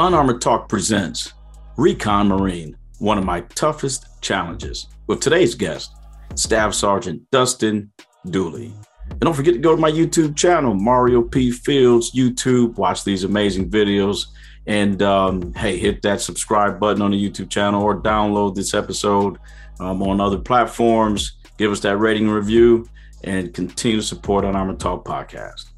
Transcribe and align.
Unarmored 0.00 0.40
Talk 0.40 0.66
presents 0.66 1.34
Recon 1.76 2.28
Marine, 2.28 2.74
one 3.00 3.18
of 3.18 3.24
my 3.24 3.42
toughest 3.54 4.06
challenges, 4.22 4.86
with 5.08 5.20
today's 5.20 5.54
guest, 5.54 5.94
Staff 6.36 6.72
Sergeant 6.72 7.30
Dustin 7.30 7.92
Dooley. 8.30 8.72
And 9.10 9.20
don't 9.20 9.34
forget 9.34 9.52
to 9.52 9.60
go 9.60 9.76
to 9.76 9.80
my 9.80 9.90
YouTube 9.90 10.38
channel, 10.38 10.72
Mario 10.72 11.20
P. 11.20 11.50
Fields 11.50 12.12
YouTube. 12.12 12.76
Watch 12.76 13.04
these 13.04 13.24
amazing 13.24 13.68
videos. 13.68 14.28
And 14.66 15.02
um, 15.02 15.52
hey, 15.52 15.76
hit 15.76 16.00
that 16.00 16.22
subscribe 16.22 16.80
button 16.80 17.02
on 17.02 17.10
the 17.10 17.22
YouTube 17.22 17.50
channel 17.50 17.82
or 17.82 18.00
download 18.00 18.54
this 18.54 18.72
episode 18.72 19.36
um, 19.80 20.02
on 20.02 20.18
other 20.18 20.38
platforms. 20.38 21.36
Give 21.58 21.70
us 21.70 21.80
that 21.80 21.98
rating 21.98 22.30
review 22.30 22.88
and 23.24 23.52
continue 23.52 23.98
to 23.98 24.02
support 24.02 24.46
Unarmored 24.46 24.80
Talk 24.80 25.04
Podcast. 25.04 25.69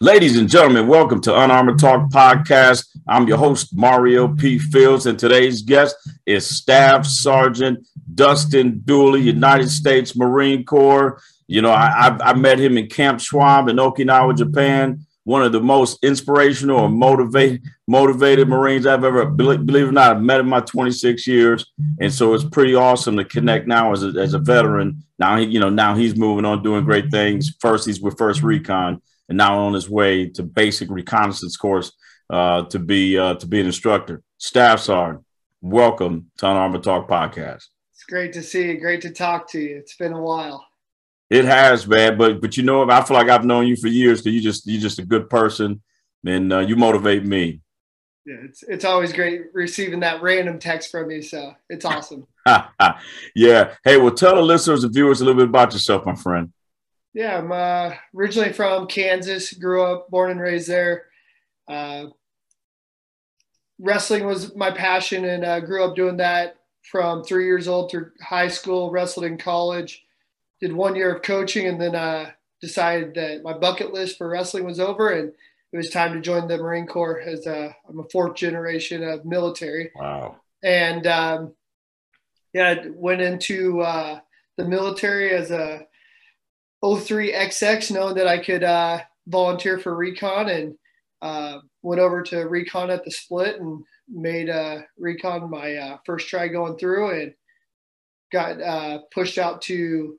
Ladies 0.00 0.38
and 0.38 0.48
gentlemen, 0.48 0.86
welcome 0.86 1.20
to 1.22 1.36
Unarmored 1.36 1.80
Talk 1.80 2.08
Podcast. 2.08 2.86
I'm 3.08 3.26
your 3.26 3.36
host, 3.36 3.76
Mario 3.76 4.28
P. 4.28 4.56
Fields, 4.56 5.06
and 5.06 5.18
today's 5.18 5.60
guest 5.62 5.96
is 6.24 6.46
Staff 6.46 7.04
Sergeant 7.04 7.84
Dustin 8.14 8.78
Dooley, 8.84 9.22
United 9.22 9.68
States 9.68 10.14
Marine 10.14 10.64
Corps. 10.64 11.20
You 11.48 11.62
know, 11.62 11.72
I, 11.72 12.10
I, 12.10 12.30
I 12.30 12.34
met 12.34 12.60
him 12.60 12.78
in 12.78 12.86
Camp 12.86 13.18
Schwab 13.18 13.66
in 13.66 13.74
Okinawa, 13.74 14.38
Japan. 14.38 15.04
One 15.24 15.42
of 15.42 15.50
the 15.50 15.60
most 15.60 16.04
inspirational 16.04 16.86
and 16.86 16.94
motivated 16.94 17.64
motivated 17.88 18.46
Marines 18.46 18.86
I've 18.86 19.02
ever, 19.02 19.26
believe, 19.26 19.68
it 19.68 19.88
or 19.88 19.90
not, 19.90 20.14
I've 20.14 20.22
met 20.22 20.38
in 20.38 20.46
my 20.46 20.60
26 20.60 21.26
years, 21.26 21.66
and 22.00 22.12
so 22.12 22.34
it's 22.34 22.44
pretty 22.44 22.76
awesome 22.76 23.16
to 23.16 23.24
connect 23.24 23.66
now 23.66 23.90
as 23.90 24.04
a, 24.04 24.10
as 24.16 24.34
a 24.34 24.38
veteran. 24.38 25.02
Now 25.18 25.38
he, 25.38 25.46
you 25.46 25.58
know, 25.58 25.70
now 25.70 25.96
he's 25.96 26.14
moving 26.14 26.44
on, 26.44 26.62
doing 26.62 26.84
great 26.84 27.10
things. 27.10 27.52
First, 27.58 27.84
he's 27.84 28.00
with 28.00 28.16
First 28.16 28.44
Recon, 28.44 29.02
and 29.28 29.36
now 29.36 29.58
on 29.60 29.74
his 29.74 29.88
way 29.88 30.28
to 30.30 30.42
basic 30.42 30.90
reconnaissance 30.90 31.56
course 31.56 31.92
uh, 32.30 32.64
to 32.64 32.78
be 32.78 33.18
uh, 33.18 33.34
to 33.34 33.46
be 33.46 33.60
an 33.60 33.66
instructor. 33.66 34.22
Staff 34.38 34.80
Sergeant, 34.80 35.24
welcome 35.60 36.30
to 36.38 36.46
an 36.46 36.52
Unarmored 36.52 36.82
Talk 36.82 37.08
Podcast. 37.08 37.64
It's 37.92 38.04
great 38.08 38.32
to 38.34 38.42
see 38.42 38.68
you. 38.68 38.80
Great 38.80 39.02
to 39.02 39.10
talk 39.10 39.50
to 39.50 39.60
you. 39.60 39.76
It's 39.76 39.96
been 39.96 40.12
a 40.12 40.20
while. 40.20 40.66
It 41.30 41.44
has, 41.44 41.86
man. 41.86 42.16
But 42.16 42.40
but 42.40 42.56
you 42.56 42.62
know, 42.62 42.88
I 42.88 43.02
feel 43.02 43.16
like 43.16 43.28
I've 43.28 43.44
known 43.44 43.66
you 43.66 43.76
for 43.76 43.88
years 43.88 44.20
because 44.20 44.34
you 44.34 44.40
just 44.40 44.66
you're 44.66 44.80
just 44.80 44.98
a 44.98 45.04
good 45.04 45.28
person, 45.28 45.82
and 46.24 46.52
uh, 46.52 46.60
you 46.60 46.76
motivate 46.76 47.24
me. 47.24 47.60
Yeah, 48.24 48.36
it's 48.44 48.62
it's 48.62 48.84
always 48.84 49.12
great 49.12 49.46
receiving 49.52 50.00
that 50.00 50.22
random 50.22 50.58
text 50.58 50.90
from 50.90 51.10
you. 51.10 51.22
So 51.22 51.54
it's 51.68 51.84
awesome. 51.84 52.26
yeah. 53.34 53.74
Hey, 53.84 53.96
well, 53.98 54.14
tell 54.14 54.36
the 54.36 54.42
listeners 54.42 54.84
and 54.84 54.92
viewers 54.92 55.20
a 55.20 55.24
little 55.24 55.40
bit 55.40 55.48
about 55.48 55.72
yourself, 55.72 56.06
my 56.06 56.14
friend. 56.14 56.52
Yeah, 57.18 57.38
I'm 57.38 57.50
uh, 57.50 57.94
originally 58.14 58.52
from 58.52 58.86
Kansas. 58.86 59.52
Grew 59.52 59.82
up, 59.82 60.08
born 60.08 60.30
and 60.30 60.40
raised 60.40 60.68
there. 60.68 61.06
Uh, 61.66 62.06
wrestling 63.80 64.24
was 64.24 64.54
my 64.54 64.70
passion, 64.70 65.24
and 65.24 65.44
uh, 65.44 65.58
grew 65.58 65.82
up 65.82 65.96
doing 65.96 66.18
that 66.18 66.60
from 66.88 67.24
three 67.24 67.46
years 67.46 67.66
old 67.66 67.90
through 67.90 68.12
high 68.22 68.46
school. 68.46 68.92
Wrestled 68.92 69.26
in 69.26 69.36
college 69.36 70.04
did 70.60 70.72
one 70.72 70.94
year 70.94 71.12
of 71.12 71.22
coaching 71.22 71.66
and 71.66 71.80
then 71.80 71.96
uh, 71.96 72.30
decided 72.60 73.14
that 73.14 73.42
my 73.42 73.52
bucket 73.52 73.92
list 73.92 74.16
for 74.16 74.28
wrestling 74.28 74.64
was 74.64 74.78
over 74.78 75.10
and 75.10 75.32
it 75.72 75.76
was 75.76 75.90
time 75.90 76.12
to 76.12 76.20
join 76.20 76.46
the 76.46 76.56
Marine 76.56 76.86
Corps 76.86 77.20
as 77.20 77.48
a, 77.48 77.74
I'm 77.88 77.98
a 77.98 78.08
fourth 78.12 78.36
generation 78.36 79.02
of 79.02 79.24
military. 79.24 79.90
Wow. 79.96 80.36
And 80.62 81.04
um, 81.06 81.54
yeah, 82.52 82.86
went 82.94 83.22
into 83.22 83.80
uh, 83.80 84.20
the 84.56 84.64
military 84.64 85.30
as 85.32 85.50
a 85.50 85.86
03XX, 86.82 87.92
knowing 87.92 88.14
that 88.14 88.28
I 88.28 88.38
could 88.38 88.64
uh, 88.64 89.00
volunteer 89.26 89.78
for 89.78 89.94
recon 89.94 90.48
and 90.48 90.74
uh, 91.22 91.58
went 91.82 92.00
over 92.00 92.22
to 92.22 92.48
recon 92.48 92.90
at 92.90 93.04
the 93.04 93.10
split 93.10 93.60
and 93.60 93.82
made 94.08 94.48
uh, 94.48 94.80
recon 94.98 95.50
my 95.50 95.74
uh, 95.74 95.98
first 96.04 96.28
try 96.28 96.48
going 96.48 96.76
through 96.78 97.20
and 97.20 97.34
got 98.32 98.60
uh, 98.60 98.98
pushed 99.12 99.38
out 99.38 99.62
to 99.62 100.16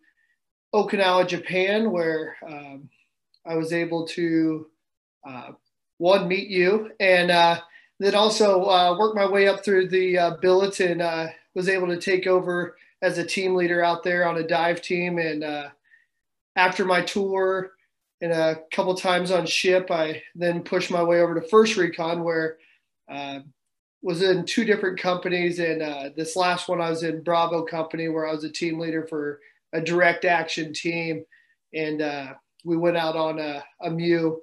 Okinawa, 0.73 1.27
Japan, 1.27 1.91
where 1.91 2.35
um, 2.45 2.89
I 3.45 3.55
was 3.55 3.73
able 3.73 4.05
to 4.07 4.67
uh, 5.27 5.51
one 5.97 6.27
meet 6.27 6.49
you 6.49 6.91
and 6.99 7.29
then 7.99 8.15
also 8.15 8.59
work 8.97 9.15
my 9.15 9.27
way 9.27 9.47
up 9.47 9.63
through 9.63 9.89
the 9.89 10.17
uh, 10.17 10.31
billet 10.41 10.79
and 10.79 11.31
was 11.55 11.69
able 11.69 11.87
to 11.87 11.99
take 11.99 12.27
over 12.27 12.77
as 13.01 13.17
a 13.17 13.25
team 13.25 13.55
leader 13.55 13.83
out 13.83 14.03
there 14.03 14.27
on 14.27 14.37
a 14.37 14.47
dive 14.47 14.81
team. 14.81 15.17
And 15.17 15.43
after 16.55 16.85
my 16.85 17.01
tour 17.01 17.71
and 18.21 18.31
a 18.31 18.57
couple 18.71 18.93
times 18.95 19.31
on 19.31 19.45
ship, 19.45 19.91
I 19.91 20.21
then 20.35 20.63
pushed 20.63 20.91
my 20.91 21.03
way 21.03 21.21
over 21.21 21.39
to 21.39 21.47
First 21.47 21.77
Recon, 21.77 22.23
where 22.23 22.57
was 24.01 24.21
in 24.21 24.45
two 24.45 24.65
different 24.65 24.99
companies, 24.99 25.59
and 25.59 25.81
uh, 25.81 26.09
this 26.15 26.35
last 26.35 26.69
one 26.69 26.81
I 26.81 26.89
was 26.89 27.03
in 27.03 27.23
Bravo 27.23 27.63
Company, 27.63 28.07
where 28.07 28.27
I 28.27 28.31
was 28.31 28.43
a 28.43 28.51
team 28.51 28.79
leader 28.79 29.05
for 29.07 29.39
a 29.73 29.81
direct 29.81 30.25
action 30.25 30.73
team, 30.73 31.23
and 31.73 32.01
uh, 32.01 32.33
we 32.63 32.77
went 32.77 32.97
out 32.97 33.15
on 33.15 33.39
a, 33.39 33.63
a 33.81 33.89
MEU 33.89 34.39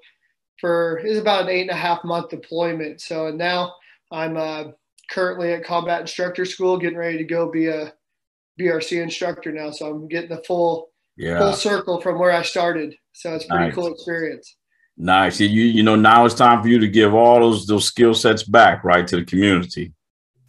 for 0.61 1.01
was 1.05 1.19
about 1.19 1.45
an 1.45 1.49
eight 1.51 1.63
and 1.63 1.71
a 1.71 1.75
half 1.75 2.05
month 2.05 2.31
deployment. 2.31 3.01
So 3.01 3.27
and 3.27 3.39
now 3.39 3.75
I'm 4.13 4.37
uh, 4.37 4.65
currently 5.11 5.53
at 5.53 5.65
combat 5.65 6.03
instructor 6.03 6.45
school, 6.45 6.79
getting 6.79 6.99
ready 6.99 7.19
to 7.19 7.25
go 7.25 7.51
be 7.51 7.67
a 7.67 7.93
BRC 8.61 9.03
instructor 9.03 9.53
now. 9.53 9.71
So 9.71 9.91
I'm 9.91 10.09
getting 10.09 10.31
the 10.31 10.45
full 10.45 10.91
yeah. 11.17 11.39
full 11.39 11.53
circle 11.53 12.01
from 12.01 12.19
where 12.19 12.33
I 12.33 12.43
started. 12.43 12.97
So 13.13 13.35
it's 13.35 13.47
pretty 13.47 13.67
nice. 13.67 13.75
cool 13.75 13.93
experience. 13.93 14.57
Nice. 14.97 15.41
You 15.41 15.49
you 15.49 15.83
know 15.83 15.97
now 15.97 16.25
it's 16.25 16.35
time 16.35 16.63
for 16.63 16.69
you 16.69 16.79
to 16.79 16.89
give 16.89 17.15
all 17.15 17.41
those 17.41 17.67
those 17.67 17.85
skill 17.85 18.15
sets 18.15 18.43
back 18.43 18.85
right 18.85 19.07
to 19.07 19.17
the 19.17 19.25
community. 19.25 19.93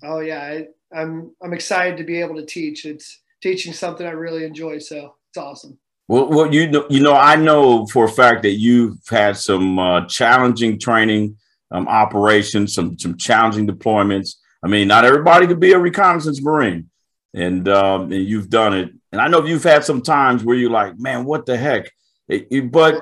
Oh 0.03 0.19
yeah, 0.19 0.41
I, 0.41 0.67
I'm 0.97 1.35
I'm 1.41 1.53
excited 1.53 1.97
to 1.97 2.03
be 2.03 2.19
able 2.21 2.35
to 2.35 2.45
teach. 2.45 2.85
It's 2.85 3.21
teaching 3.41 3.73
something 3.73 4.07
I 4.07 4.11
really 4.11 4.45
enjoy. 4.45 4.79
So 4.79 5.15
it's 5.29 5.37
awesome. 5.37 5.77
Well, 6.07 6.29
well, 6.29 6.53
you 6.53 6.69
know, 6.69 6.85
you 6.89 7.01
know, 7.01 7.15
I 7.15 7.35
know 7.35 7.85
for 7.87 8.05
a 8.05 8.09
fact 8.09 8.43
that 8.43 8.53
you've 8.53 8.97
had 9.09 9.35
some 9.35 9.77
uh, 9.77 10.05
challenging 10.05 10.79
training 10.79 11.37
um, 11.71 11.87
operations, 11.87 12.73
some 12.73 12.97
some 12.97 13.17
challenging 13.17 13.67
deployments. 13.67 14.35
I 14.63 14.67
mean, 14.67 14.87
not 14.87 15.03
everybody 15.03 15.47
could 15.47 15.59
be 15.59 15.73
a 15.73 15.79
reconnaissance 15.79 16.41
marine, 16.41 16.89
and 17.33 17.67
um, 17.67 18.03
and 18.03 18.25
you've 18.25 18.49
done 18.49 18.73
it. 18.73 18.91
And 19.11 19.21
I 19.21 19.27
know 19.27 19.45
you've 19.45 19.63
had 19.63 19.83
some 19.85 20.01
times 20.01 20.43
where 20.43 20.55
you're 20.55 20.71
like, 20.71 20.99
man, 20.99 21.25
what 21.25 21.45
the 21.45 21.57
heck? 21.57 21.91
It, 22.27 22.47
it, 22.51 22.71
but 22.71 22.95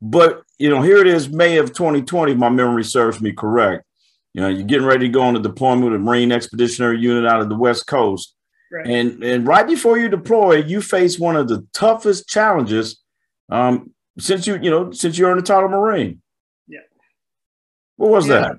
but 0.00 0.42
you 0.58 0.70
know, 0.70 0.82
here 0.82 0.98
it 0.98 1.06
is, 1.06 1.28
May 1.28 1.58
of 1.58 1.72
2020. 1.72 2.34
My 2.34 2.48
memory 2.48 2.84
serves 2.84 3.20
me 3.20 3.32
correct. 3.32 3.84
You 4.34 4.42
know, 4.42 4.48
you're 4.48 4.66
getting 4.66 4.86
ready 4.86 5.06
to 5.06 5.12
go 5.12 5.22
on 5.22 5.36
a 5.36 5.40
deployment 5.40 5.90
with 5.90 5.94
a 5.94 5.98
Marine 5.98 6.30
Expeditionary 6.30 7.00
Unit 7.00 7.30
out 7.30 7.40
of 7.40 7.48
the 7.48 7.56
West 7.56 7.86
Coast 7.86 8.36
Right. 8.70 8.86
And 8.86 9.22
and 9.22 9.46
right 9.46 9.66
before 9.66 9.98
you 9.98 10.08
deploy, 10.08 10.56
you 10.56 10.80
face 10.80 11.18
one 11.18 11.36
of 11.36 11.48
the 11.48 11.66
toughest 11.72 12.28
challenges 12.28 13.00
um, 13.48 13.92
since 14.18 14.46
you 14.46 14.58
you 14.60 14.70
know 14.70 14.90
since 14.90 15.16
you're 15.16 15.30
in 15.30 15.36
the 15.36 15.42
title 15.42 15.68
Marine. 15.68 16.20
Yeah. 16.66 16.80
What 17.96 18.10
was 18.10 18.28
yeah. 18.28 18.40
that? 18.40 18.56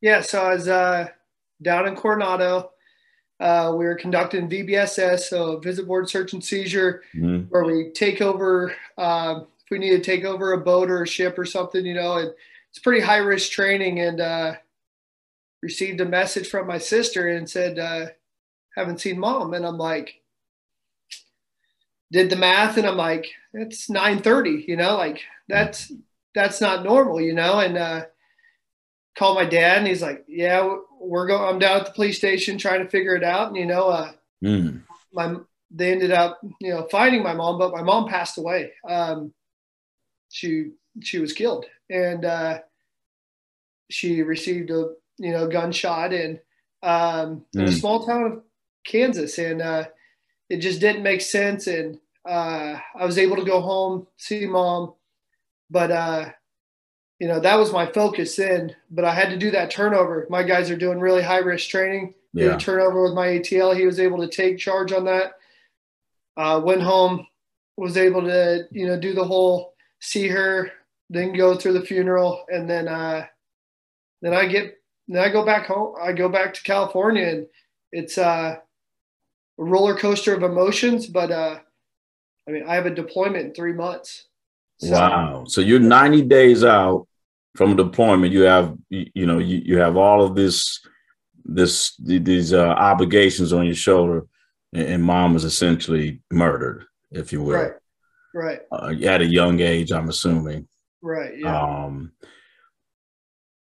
Yeah, 0.00 0.20
so 0.22 0.42
I 0.42 0.54
was 0.54 0.68
uh, 0.68 1.08
down 1.62 1.88
in 1.88 1.96
Coronado. 1.96 2.70
Uh, 3.40 3.72
we 3.76 3.84
were 3.84 3.94
conducting 3.94 4.48
VBSS, 4.48 5.20
so 5.20 5.58
visit 5.58 5.86
board 5.86 6.08
search 6.08 6.32
and 6.32 6.44
seizure, 6.44 7.02
mm-hmm. 7.14 7.42
where 7.50 7.64
we 7.64 7.90
take 7.90 8.20
over 8.20 8.74
uh, 8.96 9.40
if 9.64 9.70
we 9.70 9.78
need 9.78 9.90
to 9.90 10.00
take 10.00 10.24
over 10.24 10.52
a 10.52 10.58
boat 10.58 10.90
or 10.90 11.02
a 11.02 11.06
ship 11.06 11.38
or 11.38 11.44
something, 11.44 11.84
you 11.84 11.94
know, 11.94 12.14
and 12.14 12.32
it's 12.70 12.78
pretty 12.78 13.00
high 13.00 13.18
risk 13.18 13.52
training. 13.52 14.00
And 14.00 14.20
uh, 14.20 14.54
received 15.62 16.00
a 16.00 16.04
message 16.04 16.48
from 16.48 16.66
my 16.66 16.78
sister 16.78 17.28
and 17.28 17.48
said, 17.48 17.78
uh, 17.78 18.06
haven't 18.76 19.00
seen 19.00 19.18
mom. 19.18 19.54
And 19.54 19.66
I'm 19.66 19.78
like, 19.78 20.20
did 22.12 22.30
the 22.30 22.36
math 22.36 22.76
and 22.76 22.86
I'm 22.86 22.96
like, 22.96 23.26
it's 23.52 23.90
930, 23.90 24.64
you 24.68 24.76
know, 24.76 24.96
like 24.96 25.20
that's, 25.48 25.92
that's 26.34 26.60
not 26.60 26.84
normal, 26.84 27.20
you 27.20 27.34
know? 27.34 27.60
And, 27.60 27.76
uh, 27.76 28.04
call 29.16 29.34
my 29.34 29.44
dad 29.44 29.78
and 29.78 29.86
he's 29.86 30.02
like, 30.02 30.24
yeah, 30.28 30.76
we're 31.00 31.26
going, 31.26 31.42
I'm 31.42 31.58
down 31.58 31.80
at 31.80 31.86
the 31.86 31.92
police 31.92 32.16
station 32.16 32.58
trying 32.58 32.82
to 32.82 32.90
figure 32.90 33.14
it 33.14 33.24
out. 33.24 33.48
And, 33.48 33.56
you 33.56 33.66
know, 33.66 33.88
uh, 33.88 34.12
mm. 34.44 34.82
my, 35.12 35.36
they 35.70 35.92
ended 35.92 36.10
up, 36.10 36.40
you 36.60 36.70
know, 36.70 36.86
finding 36.90 37.22
my 37.22 37.34
mom, 37.34 37.58
but 37.58 37.72
my 37.72 37.82
mom 37.82 38.08
passed 38.08 38.38
away. 38.38 38.72
Um, 38.88 39.32
she, 40.30 40.72
she 41.02 41.18
was 41.18 41.32
killed 41.32 41.66
and, 41.90 42.24
uh, 42.24 42.58
she 43.90 44.22
received 44.22 44.70
a, 44.70 44.94
you 45.18 45.32
know, 45.32 45.48
gunshot 45.48 46.12
and, 46.12 46.40
um, 46.82 47.44
mm. 47.54 47.60
in 47.60 47.60
a 47.62 47.68
mm. 47.68 47.80
small 47.80 48.06
town 48.06 48.24
of 48.24 48.42
Kansas, 48.84 49.38
and 49.38 49.60
uh, 49.60 49.84
it 50.48 50.58
just 50.58 50.80
didn't 50.80 51.02
make 51.02 51.20
sense. 51.20 51.66
And 51.66 51.98
uh, 52.26 52.78
I 52.94 53.04
was 53.04 53.18
able 53.18 53.36
to 53.36 53.44
go 53.44 53.60
home, 53.60 54.06
see 54.16 54.46
mom, 54.46 54.94
but 55.68 55.90
uh, 55.90 56.30
you 57.18 57.26
know 57.28 57.40
that 57.40 57.56
was 57.56 57.72
my 57.72 57.86
focus 57.86 58.36
then. 58.36 58.74
But 58.90 59.04
I 59.04 59.14
had 59.14 59.30
to 59.30 59.36
do 59.36 59.50
that 59.50 59.70
turnover. 59.70 60.26
My 60.30 60.42
guys 60.42 60.70
are 60.70 60.76
doing 60.76 61.00
really 61.00 61.22
high 61.22 61.38
risk 61.38 61.68
training. 61.68 62.14
Yeah. 62.32 62.56
Turnover 62.56 63.02
with 63.02 63.14
my 63.14 63.26
ATL. 63.26 63.76
He 63.76 63.86
was 63.86 63.98
able 63.98 64.18
to 64.18 64.28
take 64.28 64.58
charge 64.58 64.92
on 64.92 65.04
that. 65.06 65.32
Uh, 66.36 66.60
went 66.62 66.82
home, 66.82 67.26
was 67.76 67.96
able 67.96 68.22
to 68.22 68.68
you 68.70 68.86
know 68.86 68.98
do 68.98 69.14
the 69.14 69.24
whole 69.24 69.74
see 70.00 70.28
her, 70.28 70.70
then 71.10 71.32
go 71.32 71.56
through 71.56 71.72
the 71.72 71.84
funeral, 71.84 72.44
and 72.48 72.68
then 72.68 72.86
uh, 72.86 73.26
then 74.22 74.34
I 74.34 74.46
get 74.46 74.78
then 75.08 75.22
I 75.22 75.30
go 75.30 75.44
back 75.44 75.66
home. 75.66 75.94
I 76.00 76.12
go 76.12 76.28
back 76.28 76.54
to 76.54 76.62
California, 76.62 77.26
and 77.26 77.46
it's 77.92 78.18
uh, 78.18 78.56
a 79.58 79.62
roller 79.62 79.96
coaster 79.96 80.34
of 80.34 80.42
emotions. 80.42 81.06
But 81.06 81.32
uh, 81.32 81.58
I 82.46 82.50
mean, 82.50 82.64
I 82.68 82.74
have 82.74 82.86
a 82.86 82.94
deployment 82.94 83.46
in 83.46 83.54
three 83.54 83.72
months. 83.72 84.27
So, 84.80 84.92
wow! 84.92 85.44
So 85.46 85.60
you're 85.60 85.80
90 85.80 86.22
days 86.22 86.64
out 86.64 87.08
from 87.56 87.76
deployment. 87.76 88.32
You 88.32 88.42
have 88.42 88.76
you, 88.88 89.26
know 89.26 89.38
you, 89.38 89.60
you 89.64 89.78
have 89.78 89.96
all 89.96 90.22
of 90.22 90.34
this 90.36 90.80
this 91.44 91.96
these 91.96 92.52
uh, 92.52 92.68
obligations 92.68 93.52
on 93.52 93.66
your 93.66 93.74
shoulder, 93.74 94.26
and, 94.72 94.86
and 94.86 95.02
mom 95.02 95.34
was 95.34 95.44
essentially 95.44 96.20
murdered, 96.30 96.84
if 97.10 97.32
you 97.32 97.42
will. 97.42 97.56
Right. 97.56 97.72
Right. 98.34 98.60
Uh, 98.70 98.94
at 99.04 99.22
a 99.22 99.26
young 99.26 99.60
age, 99.60 99.90
I'm 99.90 100.08
assuming. 100.08 100.68
Right. 101.02 101.38
Yeah. 101.38 101.60
Um, 101.60 102.12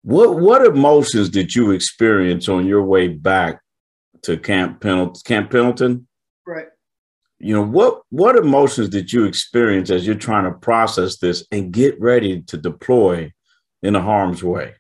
what 0.02 0.38
what 0.38 0.66
emotions 0.66 1.28
did 1.28 1.54
you 1.54 1.70
experience 1.70 2.48
on 2.48 2.66
your 2.66 2.82
way 2.82 3.08
back 3.08 3.60
to 4.22 4.36
Camp 4.36 4.80
Pendleton? 4.80 5.22
Camp 5.24 5.50
Pendleton? 5.50 6.06
Right. 6.46 6.66
You 7.42 7.54
know 7.54 7.64
what 7.64 8.02
what 8.10 8.36
emotions 8.36 8.88
did 8.88 9.12
you 9.12 9.24
experience 9.24 9.90
as 9.90 10.06
you're 10.06 10.14
trying 10.14 10.44
to 10.44 10.52
process 10.52 11.18
this 11.18 11.44
and 11.50 11.72
get 11.72 12.00
ready 12.00 12.40
to 12.42 12.56
deploy 12.56 13.32
in 13.82 13.96
a 13.96 14.00
harm's 14.00 14.44
way? 14.44 14.74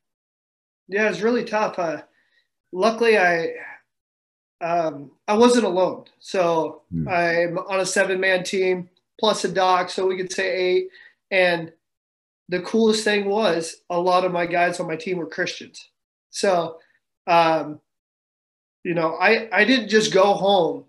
Yeah, 0.86 1.10
it's 1.10 1.22
really 1.22 1.44
tough. 1.44 1.76
Uh, 1.76 2.02
luckily, 2.72 3.18
I 3.18 3.54
um, 4.60 5.10
I 5.26 5.36
wasn't 5.36 5.64
alone, 5.64 6.04
so 6.20 6.82
hmm. 6.92 7.08
I'm 7.08 7.58
on 7.58 7.80
a 7.80 7.86
seven 7.86 8.20
man 8.20 8.44
team 8.44 8.88
plus 9.18 9.44
a 9.44 9.48
doc, 9.48 9.90
so 9.90 10.06
we 10.06 10.16
could 10.16 10.32
say 10.32 10.54
eight. 10.54 10.88
And 11.32 11.72
the 12.48 12.60
coolest 12.60 13.02
thing 13.02 13.24
was 13.24 13.74
a 13.90 13.98
lot 13.98 14.24
of 14.24 14.30
my 14.30 14.46
guys 14.46 14.78
on 14.78 14.86
my 14.86 14.96
team 14.96 15.18
were 15.18 15.26
Christians. 15.26 15.90
So, 16.30 16.78
um, 17.26 17.80
you 18.84 18.94
know, 18.94 19.16
I, 19.16 19.48
I 19.52 19.64
didn't 19.64 19.88
just 19.88 20.12
go 20.12 20.34
home 20.34 20.84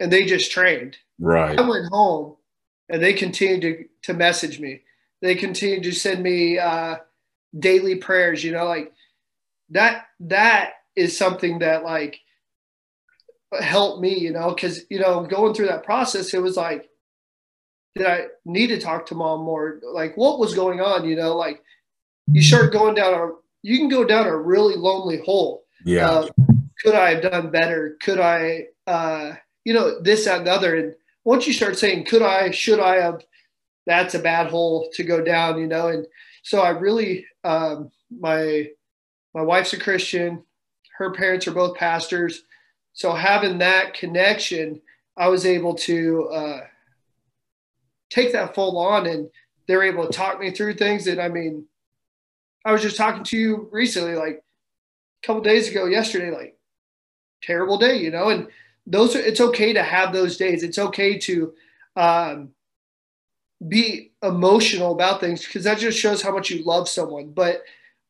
and 0.00 0.10
they 0.10 0.24
just 0.24 0.50
trained. 0.50 0.96
Right. 1.20 1.56
I 1.58 1.68
went 1.68 1.86
home 1.92 2.36
and 2.88 3.02
they 3.02 3.12
continued 3.12 3.60
to, 3.60 3.84
to 4.12 4.14
message 4.18 4.58
me. 4.58 4.80
They 5.22 5.34
continued 5.34 5.84
to 5.84 5.92
send 5.92 6.22
me 6.22 6.58
uh, 6.58 6.96
daily 7.56 7.96
prayers, 7.96 8.42
you 8.42 8.52
know, 8.52 8.64
like 8.64 8.92
that, 9.68 10.06
that 10.20 10.72
is 10.96 11.16
something 11.16 11.58
that 11.60 11.84
like 11.84 12.18
helped 13.60 14.00
me, 14.00 14.18
you 14.18 14.32
know, 14.32 14.54
cause, 14.54 14.80
you 14.88 14.98
know, 14.98 15.24
going 15.24 15.52
through 15.54 15.66
that 15.66 15.84
process, 15.84 16.32
it 16.32 16.42
was 16.42 16.56
like, 16.56 16.88
did 17.94 18.06
I 18.06 18.26
need 18.44 18.68
to 18.68 18.80
talk 18.80 19.06
to 19.06 19.14
mom 19.14 19.42
more? 19.42 19.80
Like, 19.82 20.16
what 20.16 20.38
was 20.38 20.54
going 20.54 20.80
on? 20.80 21.06
You 21.06 21.16
know, 21.16 21.36
like 21.36 21.62
you 22.32 22.40
start 22.40 22.72
going 22.72 22.94
down 22.94 23.14
a, 23.14 23.32
you 23.62 23.76
can 23.76 23.88
go 23.88 24.04
down 24.04 24.26
a 24.26 24.36
really 24.36 24.76
lonely 24.76 25.18
hole. 25.18 25.64
Yeah. 25.84 26.08
Uh, 26.08 26.28
could 26.82 26.94
I 26.94 27.14
have 27.14 27.30
done 27.30 27.50
better? 27.50 27.96
Could 28.00 28.20
I, 28.20 28.68
uh, 28.86 29.34
you 29.64 29.74
know, 29.74 30.00
this, 30.00 30.26
and 30.26 30.46
the 30.46 30.52
other. 30.52 30.76
And 30.76 30.94
once 31.24 31.46
you 31.46 31.52
start 31.52 31.78
saying, 31.78 32.04
could 32.04 32.22
I, 32.22 32.50
should 32.50 32.80
I 32.80 32.96
have, 32.96 33.24
that's 33.86 34.14
a 34.14 34.18
bad 34.18 34.48
hole 34.48 34.88
to 34.94 35.04
go 35.04 35.22
down, 35.22 35.58
you 35.58 35.66
know? 35.66 35.88
And 35.88 36.06
so 36.42 36.60
I 36.60 36.70
really, 36.70 37.26
um, 37.44 37.90
my, 38.10 38.68
my 39.34 39.42
wife's 39.42 39.72
a 39.72 39.78
Christian. 39.78 40.42
Her 40.96 41.12
parents 41.12 41.46
are 41.46 41.52
both 41.52 41.76
pastors. 41.76 42.44
So 42.92 43.12
having 43.12 43.58
that 43.58 43.94
connection, 43.94 44.80
I 45.16 45.28
was 45.28 45.46
able 45.46 45.74
to, 45.76 46.28
uh, 46.28 46.60
take 48.10 48.32
that 48.32 48.54
full 48.54 48.76
on 48.78 49.06
and 49.06 49.30
they're 49.66 49.84
able 49.84 50.06
to 50.06 50.12
talk 50.12 50.40
me 50.40 50.50
through 50.50 50.74
things 50.74 51.04
that 51.04 51.20
I 51.20 51.28
mean, 51.28 51.64
I 52.64 52.72
was 52.72 52.82
just 52.82 52.96
talking 52.96 53.24
to 53.24 53.38
you 53.38 53.68
recently, 53.70 54.14
like 54.14 54.42
a 55.22 55.26
couple 55.26 55.42
days 55.42 55.68
ago, 55.68 55.86
yesterday, 55.86 56.30
like 56.30 56.58
terrible 57.42 57.78
day, 57.78 57.96
you 57.96 58.10
know, 58.10 58.28
and 58.28 58.48
those 58.86 59.14
are, 59.14 59.20
it's 59.20 59.40
okay 59.40 59.72
to 59.72 59.82
have 59.82 60.12
those 60.12 60.36
days. 60.36 60.62
It's 60.62 60.78
okay 60.78 61.18
to 61.18 61.52
um, 61.96 62.50
be 63.66 64.12
emotional 64.22 64.92
about 64.92 65.20
things 65.20 65.44
because 65.44 65.64
that 65.64 65.78
just 65.78 65.98
shows 65.98 66.22
how 66.22 66.32
much 66.32 66.50
you 66.50 66.64
love 66.64 66.88
someone. 66.88 67.30
But 67.30 67.62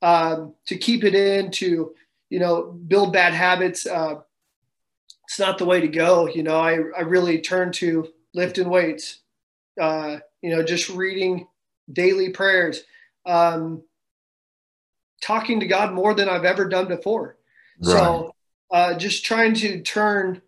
um, 0.03 0.55
to 0.67 0.77
keep 0.77 1.05
it 1.05 1.15
in, 1.15 1.51
to, 1.53 1.95
you 2.31 2.39
know, 2.39 2.73
build 2.73 3.13
bad 3.13 3.35
habits, 3.35 3.87
uh, 3.87 4.21
it's 5.25 5.39
not 5.39 5.59
the 5.59 5.67
way 5.67 5.81
to 5.81 5.89
go. 5.89 6.29
You 6.29 6.43
know, 6.43 6.59
I, 6.59 6.73
I 6.97 7.03
really 7.03 7.41
turn 7.41 7.73
to 7.73 8.09
lifting 8.35 8.69
weights, 8.69 9.19
uh, 9.81 10.19
you 10.43 10.51
know, 10.51 10.63
just 10.63 10.89
reading 10.89 11.47
daily 11.93 12.31
prayers, 12.31 12.83
um, 13.27 13.83
talking 15.21 15.61
to 15.61 15.67
God 15.67 15.93
more 15.93 16.15
than 16.15 16.29
I've 16.29 16.45
ever 16.45 16.69
done 16.69 16.89
before. 16.89 17.37
Right. 17.81 17.93
So 17.93 18.35
uh, 18.71 18.95
just 18.95 19.25
trying 19.25 19.55
to 19.55 19.83
turn, 19.83 20.43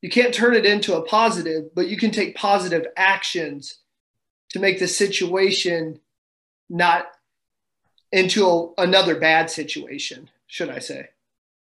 you 0.00 0.10
can't 0.10 0.34
turn 0.34 0.54
it 0.54 0.64
into 0.64 0.96
a 0.96 1.02
positive, 1.02 1.74
but 1.74 1.88
you 1.88 1.96
can 1.96 2.10
take 2.10 2.36
positive 2.36 2.86
actions 2.96 3.78
to 4.50 4.58
make 4.58 4.78
the 4.78 4.88
situation 4.88 6.00
not 6.70 7.06
into 8.12 8.46
a, 8.46 8.82
another 8.82 9.18
bad 9.18 9.50
situation, 9.50 10.30
should 10.46 10.70
I 10.70 10.78
say? 10.78 11.08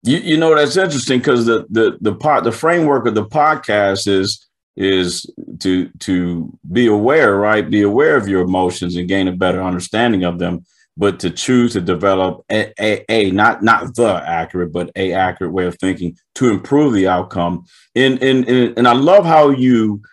You, 0.03 0.17
you 0.17 0.37
know 0.37 0.55
that's 0.55 0.77
interesting 0.77 1.19
because 1.19 1.45
the 1.45 1.67
the 1.69 1.97
the 2.01 2.15
part 2.15 2.43
the 2.43 2.51
framework 2.51 3.05
of 3.05 3.13
the 3.13 3.25
podcast 3.25 4.07
is 4.07 4.47
is 4.75 5.29
to 5.59 5.89
to 5.99 6.57
be 6.71 6.87
aware, 6.87 7.35
right? 7.35 7.69
Be 7.69 7.81
aware 7.81 8.15
of 8.15 8.27
your 8.27 8.41
emotions 8.41 8.95
and 8.95 9.07
gain 9.07 9.27
a 9.27 9.31
better 9.31 9.61
understanding 9.61 10.23
of 10.23 10.39
them, 10.39 10.65
but 11.01 11.19
to 11.19 11.31
choose 11.31 11.73
to 11.73 11.81
develop 11.81 12.45
a, 12.51 12.71
a, 12.79 13.03
a 13.09 13.31
not 13.31 13.63
not 13.63 13.95
the 13.95 14.23
accurate, 14.23 14.71
but 14.71 14.91
a 14.95 15.13
accurate 15.13 15.51
way 15.51 15.65
of 15.65 15.75
thinking 15.79 16.15
to 16.35 16.51
improve 16.51 16.93
the 16.93 17.07
outcome. 17.07 17.65
And 17.95 18.21
and 18.21 18.47
and, 18.47 18.77
and 18.77 18.87
I 18.87 18.93
love 18.93 19.25
how 19.25 19.49
you 19.49 20.03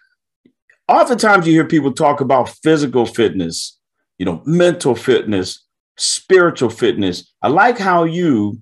oftentimes 0.89 1.47
you 1.47 1.53
hear 1.53 1.67
people 1.67 1.93
talk 1.93 2.23
about 2.23 2.49
physical 2.63 3.05
fitness, 3.05 3.79
you 4.17 4.25
know, 4.25 4.41
mental 4.47 4.95
fitness, 4.95 5.63
spiritual 5.99 6.71
fitness. 6.71 7.35
I 7.43 7.49
like 7.49 7.77
how 7.77 8.05
you 8.05 8.59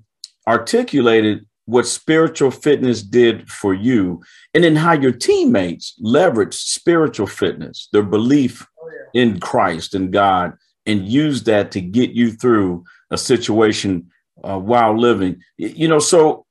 articulated 0.49 1.47
what 1.67 1.87
spiritual 1.87 2.51
fitness 2.51 3.03
did 3.03 3.49
for 3.49 3.73
you, 3.73 4.21
and 4.53 4.65
then 4.65 4.75
how 4.75 4.95
your 4.95 5.13
teammates 5.13 5.95
leveraged 6.05 6.55
spiritual 6.55 7.29
fitness, 7.29 7.89
their 7.93 8.03
belief 8.03 8.67
oh, 8.83 8.91
yeah. 9.15 9.23
in 9.23 9.39
Christ 9.39 9.95
and 9.95 10.13
God, 10.13 10.55
and 10.87 11.09
use 11.09 11.43
that 11.45 11.73
to 11.73 11.81
get 11.81 12.11
you 12.11 12.33
through 12.33 12.85
a 13.11 13.19
situation 13.19 14.11
uh, 14.43 14.59
while 14.59 14.99
living. 14.99 15.41
You 15.57 15.89
know, 15.89 15.99
so 15.99 16.47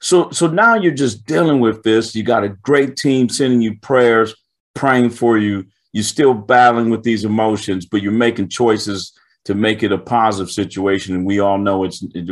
so 0.00 0.30
so 0.30 0.46
now 0.46 0.74
you're 0.74 0.92
just 0.92 1.26
dealing 1.26 1.60
with 1.60 1.82
this. 1.82 2.14
You 2.14 2.22
got 2.22 2.44
a 2.44 2.48
great 2.48 2.96
team 2.96 3.28
sending 3.28 3.60
you 3.60 3.76
prayers, 3.78 4.34
praying 4.74 5.10
for 5.10 5.38
you. 5.38 5.64
You're 5.92 6.04
still 6.04 6.34
battling 6.34 6.90
with 6.90 7.02
these 7.02 7.24
emotions, 7.24 7.86
but 7.86 8.02
you're 8.02 8.12
making 8.12 8.48
choices 8.48 9.12
to 9.44 9.54
make 9.54 9.82
it 9.82 9.92
a 9.92 9.98
positive 9.98 10.50
situation. 10.50 11.14
And 11.14 11.26
we 11.26 11.40
all 11.40 11.58
know 11.58 11.84
it's 11.84 12.02
it, 12.14 12.28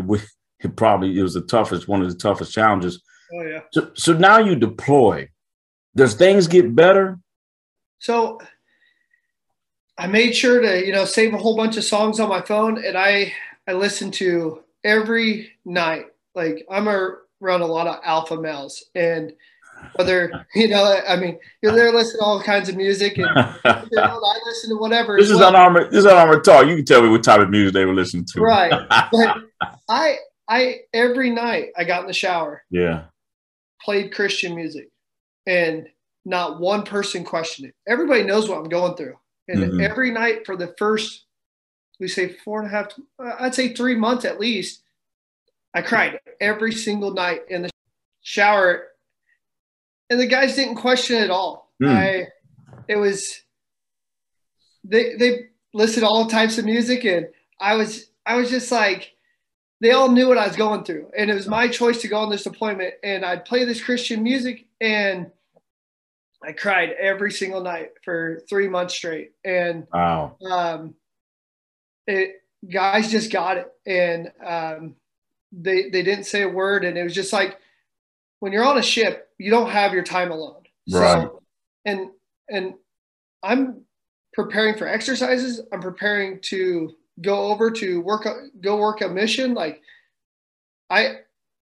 it 0.60 0.76
probably 0.76 1.18
it 1.18 1.22
was 1.22 1.34
the 1.34 1.42
toughest, 1.42 1.88
one 1.88 2.02
of 2.02 2.08
the 2.08 2.18
toughest 2.18 2.52
challenges. 2.52 3.02
Oh 3.32 3.42
yeah. 3.42 3.60
So 3.72 3.90
so 3.94 4.12
now 4.12 4.38
you 4.38 4.56
deploy. 4.56 5.28
Does 5.94 6.14
things 6.14 6.46
get 6.46 6.75
better? 6.75 7.18
So 7.98 8.40
I 10.00 10.07
made 10.07 10.35
sure 10.35 10.62
to, 10.62 10.85
you 10.85 10.92
know, 10.92 11.04
save 11.04 11.35
a 11.35 11.37
whole 11.37 11.57
bunch 11.57 11.76
of 11.76 11.85
songs 11.85 12.21
on 12.21 12.30
my 12.30 12.40
phone 12.40 12.83
and 12.83 12.97
I 12.97 13.35
I 13.69 13.75
listen 13.75 14.11
to 14.12 14.64
every 14.83 15.52
night. 15.66 16.07
Like 16.35 16.64
I'm 16.71 16.88
around 16.88 17.61
a 17.61 17.66
lot 17.66 17.87
of 17.87 18.00
alpha 18.02 18.40
males 18.40 18.83
and 18.95 19.35
whether 19.97 20.47
you 20.54 20.69
know, 20.69 21.00
I 21.07 21.16
mean, 21.16 21.38
you're 21.61 21.73
there 21.73 21.92
listening 21.92 22.21
to 22.21 22.25
all 22.25 22.42
kinds 22.42 22.71
of 22.71 22.76
music, 22.76 23.19
and 23.19 23.26
you 23.37 23.97
know, 23.97 24.23
I 24.23 24.40
listen 24.47 24.71
to 24.71 24.76
whatever. 24.76 25.19
This 25.19 25.30
is 25.30 25.38
well. 25.38 25.50
unarmored. 25.50 25.90
This 25.90 26.00
is 26.00 26.07
unarmored 26.07 26.45
talk. 26.45 26.66
You 26.66 26.76
can 26.76 26.85
tell 26.85 27.02
me 27.02 27.11
what 27.11 27.23
type 27.23 27.40
of 27.40 27.50
music 27.50 27.75
they 27.75 27.85
were 27.85 27.95
listening 27.95 28.25
to. 28.33 28.40
Right, 28.40 28.73
but 28.88 29.37
I 29.88 30.16
I 30.49 30.80
every 30.95 31.30
night 31.30 31.69
I 31.76 31.85
got 31.85 32.02
in 32.02 32.07
the 32.07 32.14
shower. 32.14 32.62
Yeah. 32.71 33.04
Played 33.83 34.14
Christian 34.14 34.54
music, 34.54 34.88
and 35.47 35.87
not 36.25 36.61
one 36.61 36.85
person 36.85 37.25
questioned 37.25 37.69
it. 37.69 37.75
Everybody 37.88 38.25
knows 38.25 38.49
what 38.49 38.59
I'm 38.59 38.69
going 38.69 38.95
through, 38.95 39.16
and 39.50 39.62
mm-hmm. 39.62 39.80
every 39.80 40.11
night 40.11 40.47
for 40.47 40.57
the 40.57 40.75
first, 40.78 41.25
we 41.99 42.09
say 42.09 42.37
four 42.45 42.61
and 42.61 42.69
a 42.69 42.71
half, 42.71 42.92
I'd 43.19 43.54
say 43.54 43.75
three 43.75 43.95
months 43.95 44.25
at 44.25 44.40
least, 44.40 44.83
I 45.75 45.83
cried 45.83 46.19
every 46.40 46.73
single 46.73 47.12
night 47.12 47.42
in 47.49 47.62
the 47.62 47.71
shower, 48.23 48.88
and 50.09 50.19
the 50.19 50.26
guys 50.26 50.57
didn't 50.57 50.76
question 50.76 51.16
it 51.16 51.25
at 51.25 51.30
all. 51.30 51.73
Mm. 51.83 51.88
I, 51.88 52.28
it 52.88 52.97
was, 52.97 53.42
they 54.83 55.14
they 55.16 55.50
listed 55.75 56.02
all 56.02 56.26
types 56.26 56.59
of 56.59 56.64
music, 56.64 57.04
and 57.04 57.26
I 57.61 57.76
was 57.76 58.11
I 58.26 58.37
was 58.37 58.50
just 58.50 58.73
like 58.73 59.14
they 59.80 59.92
all 59.92 60.11
knew 60.11 60.28
what 60.28 60.38
I 60.38 60.47
was 60.47 60.57
going 60.57 60.85
through. 60.85 61.11
And 61.16 61.30
it 61.30 61.35
was 61.35 61.49
my 61.49 61.66
choice 61.69 62.00
to 62.02 62.09
go 62.09 62.19
on 62.19 62.30
this 62.30 62.45
deployment. 62.45 62.95
And 63.02 63.25
I'd 63.25 63.45
play 63.45 63.64
this 63.64 63.83
Christian 63.83 64.23
music 64.23 64.66
and 64.80 65.30
I 66.42 66.52
cried 66.52 66.90
every 66.99 67.32
single 67.32 67.62
night 67.62 67.90
for 68.04 68.42
three 68.49 68.68
months 68.68 68.94
straight. 68.94 69.32
And 69.44 69.87
wow. 69.92 70.37
um, 70.49 70.94
it, 72.06 72.37
guys 72.68 73.11
just 73.11 73.30
got 73.30 73.59
it. 73.59 73.70
And 73.87 74.32
um, 74.44 74.97
they 75.52 75.90
they 75.90 76.02
didn't 76.02 76.25
say 76.25 76.42
a 76.42 76.49
word, 76.49 76.85
and 76.85 76.97
it 76.97 77.02
was 77.02 77.14
just 77.14 77.32
like 77.32 77.59
when 78.38 78.52
you're 78.52 78.64
on 78.64 78.78
a 78.78 78.82
ship, 78.82 79.28
you 79.38 79.50
don't 79.50 79.70
have 79.70 79.92
your 79.92 80.04
time 80.04 80.30
alone. 80.30 80.62
Right. 80.90 81.23
So, 81.23 81.42
and 81.85 82.11
and 82.49 82.75
I'm 83.42 83.82
preparing 84.32 84.76
for 84.76 84.87
exercises. 84.87 85.61
I'm 85.73 85.80
preparing 85.80 86.40
to 86.42 86.94
go 87.20 87.52
over 87.52 87.70
to 87.70 88.00
work 88.00 88.26
go 88.61 88.76
work 88.76 89.00
a 89.00 89.09
mission. 89.09 89.54
Like 89.54 89.82
I 90.88 91.18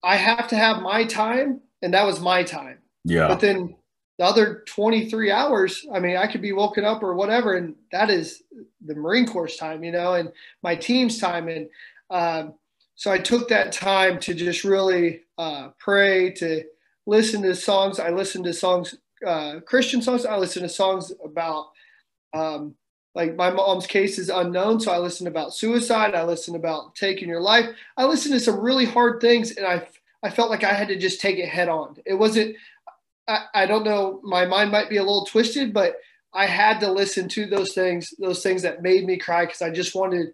I 0.03 0.17
have 0.17 0.49
to 0.49 0.57
have 0.57 0.83
my 0.83 1.05
time, 1.05 1.61
and 1.81 1.95
that 1.95 2.07
was 2.07 2.21
my 2.21 2.43
time. 2.43 2.79
Yeah. 3.05 3.29
But 3.29 3.41
then 3.41 3.77
the 4.23 4.29
other 4.29 4.63
23 4.69 5.33
hours, 5.33 5.85
I 5.93 5.99
mean, 5.99 6.17
I 6.17 6.29
could 6.29 6.43
be 6.43 6.53
woken 6.53 6.85
up 6.85 7.03
or 7.03 7.15
whatever, 7.15 7.55
and 7.55 7.75
that 7.91 8.09
is 8.09 8.45
the 8.87 8.95
Marine 8.95 9.27
Corps 9.27 9.49
time, 9.49 9.83
you 9.83 9.91
know, 9.91 10.15
and 10.15 10.31
my 10.63 10.77
team's 10.77 11.19
time. 11.19 11.49
And 11.49 11.69
um, 12.09 12.55
so 12.95 13.11
I 13.11 13.19
took 13.19 13.49
that 13.49 13.73
time 13.73 14.21
to 14.21 14.33
just 14.33 14.63
really 14.63 15.23
uh, 15.39 15.71
pray, 15.77 16.31
to 16.35 16.63
listen 17.05 17.43
to 17.43 17.53
songs. 17.57 17.99
I 17.99 18.11
listened 18.11 18.45
to 18.45 18.53
songs, 18.53 18.95
uh, 19.27 19.59
Christian 19.67 20.01
songs. 20.01 20.25
I 20.25 20.37
listened 20.37 20.69
to 20.69 20.73
songs 20.73 21.13
about, 21.25 21.71
um, 22.33 22.77
like 23.17 23.35
my 23.35 23.51
mom's 23.51 23.89
case 23.89 24.21
is 24.21 24.29
unknown. 24.29 24.79
So 24.79 24.93
I 24.93 24.99
listened 24.99 25.27
about 25.27 25.53
suicide. 25.53 26.15
I 26.15 26.23
listened 26.23 26.55
about 26.55 26.95
taking 26.95 27.29
your 27.29 27.41
life. 27.41 27.71
I 27.97 28.05
listened 28.05 28.35
to 28.35 28.41
some 28.41 28.61
really 28.61 28.85
hard 28.85 29.21
things, 29.21 29.57
and 29.57 29.67
I 29.67 29.89
I 30.23 30.31
felt 30.31 30.51
like 30.51 30.63
I 30.63 30.73
had 30.73 30.89
to 30.89 30.97
just 30.97 31.21
take 31.21 31.39
it 31.39 31.49
head 31.49 31.69
on. 31.69 31.97
It 32.07 32.15
wasn't 32.15 32.55
I, 33.29 33.45
I 33.55 33.67
don't 33.67 33.85
know, 33.85 34.21
my 34.23 34.47
mind 34.47 34.71
might 34.71 34.91
be 34.91 34.97
a 34.97 35.03
little 35.03 35.25
twisted, 35.25 35.73
but 35.73 35.97
I 36.35 36.47
had 36.47 36.81
to 36.81 36.91
listen 36.91 37.29
to 37.31 37.47
those 37.47 37.73
things, 37.73 38.13
those 38.19 38.43
things 38.43 38.63
that 38.63 38.83
made 38.83 39.05
me 39.05 39.19
cry 39.19 39.45
because 39.45 39.63
I 39.63 39.71
just 39.71 39.95
wanted 39.95 40.29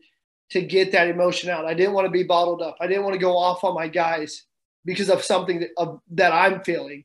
to 0.51 0.63
get 0.63 0.93
that 0.93 1.09
emotion 1.09 1.51
out. 1.51 1.67
I 1.67 1.75
didn't 1.75 1.93
want 1.93 2.07
to 2.07 2.11
be 2.11 2.23
bottled 2.23 2.63
up. 2.63 2.77
I 2.81 2.87
didn't 2.87 3.03
want 3.05 3.15
to 3.15 3.21
go 3.21 3.37
off 3.37 3.65
on 3.65 3.75
my 3.75 3.89
guys 3.89 4.45
because 4.85 5.11
of 5.11 5.23
something 5.23 5.61
that, 5.61 5.71
of, 5.77 6.01
that 6.13 6.33
I'm 6.33 6.63
feeling. 6.63 7.05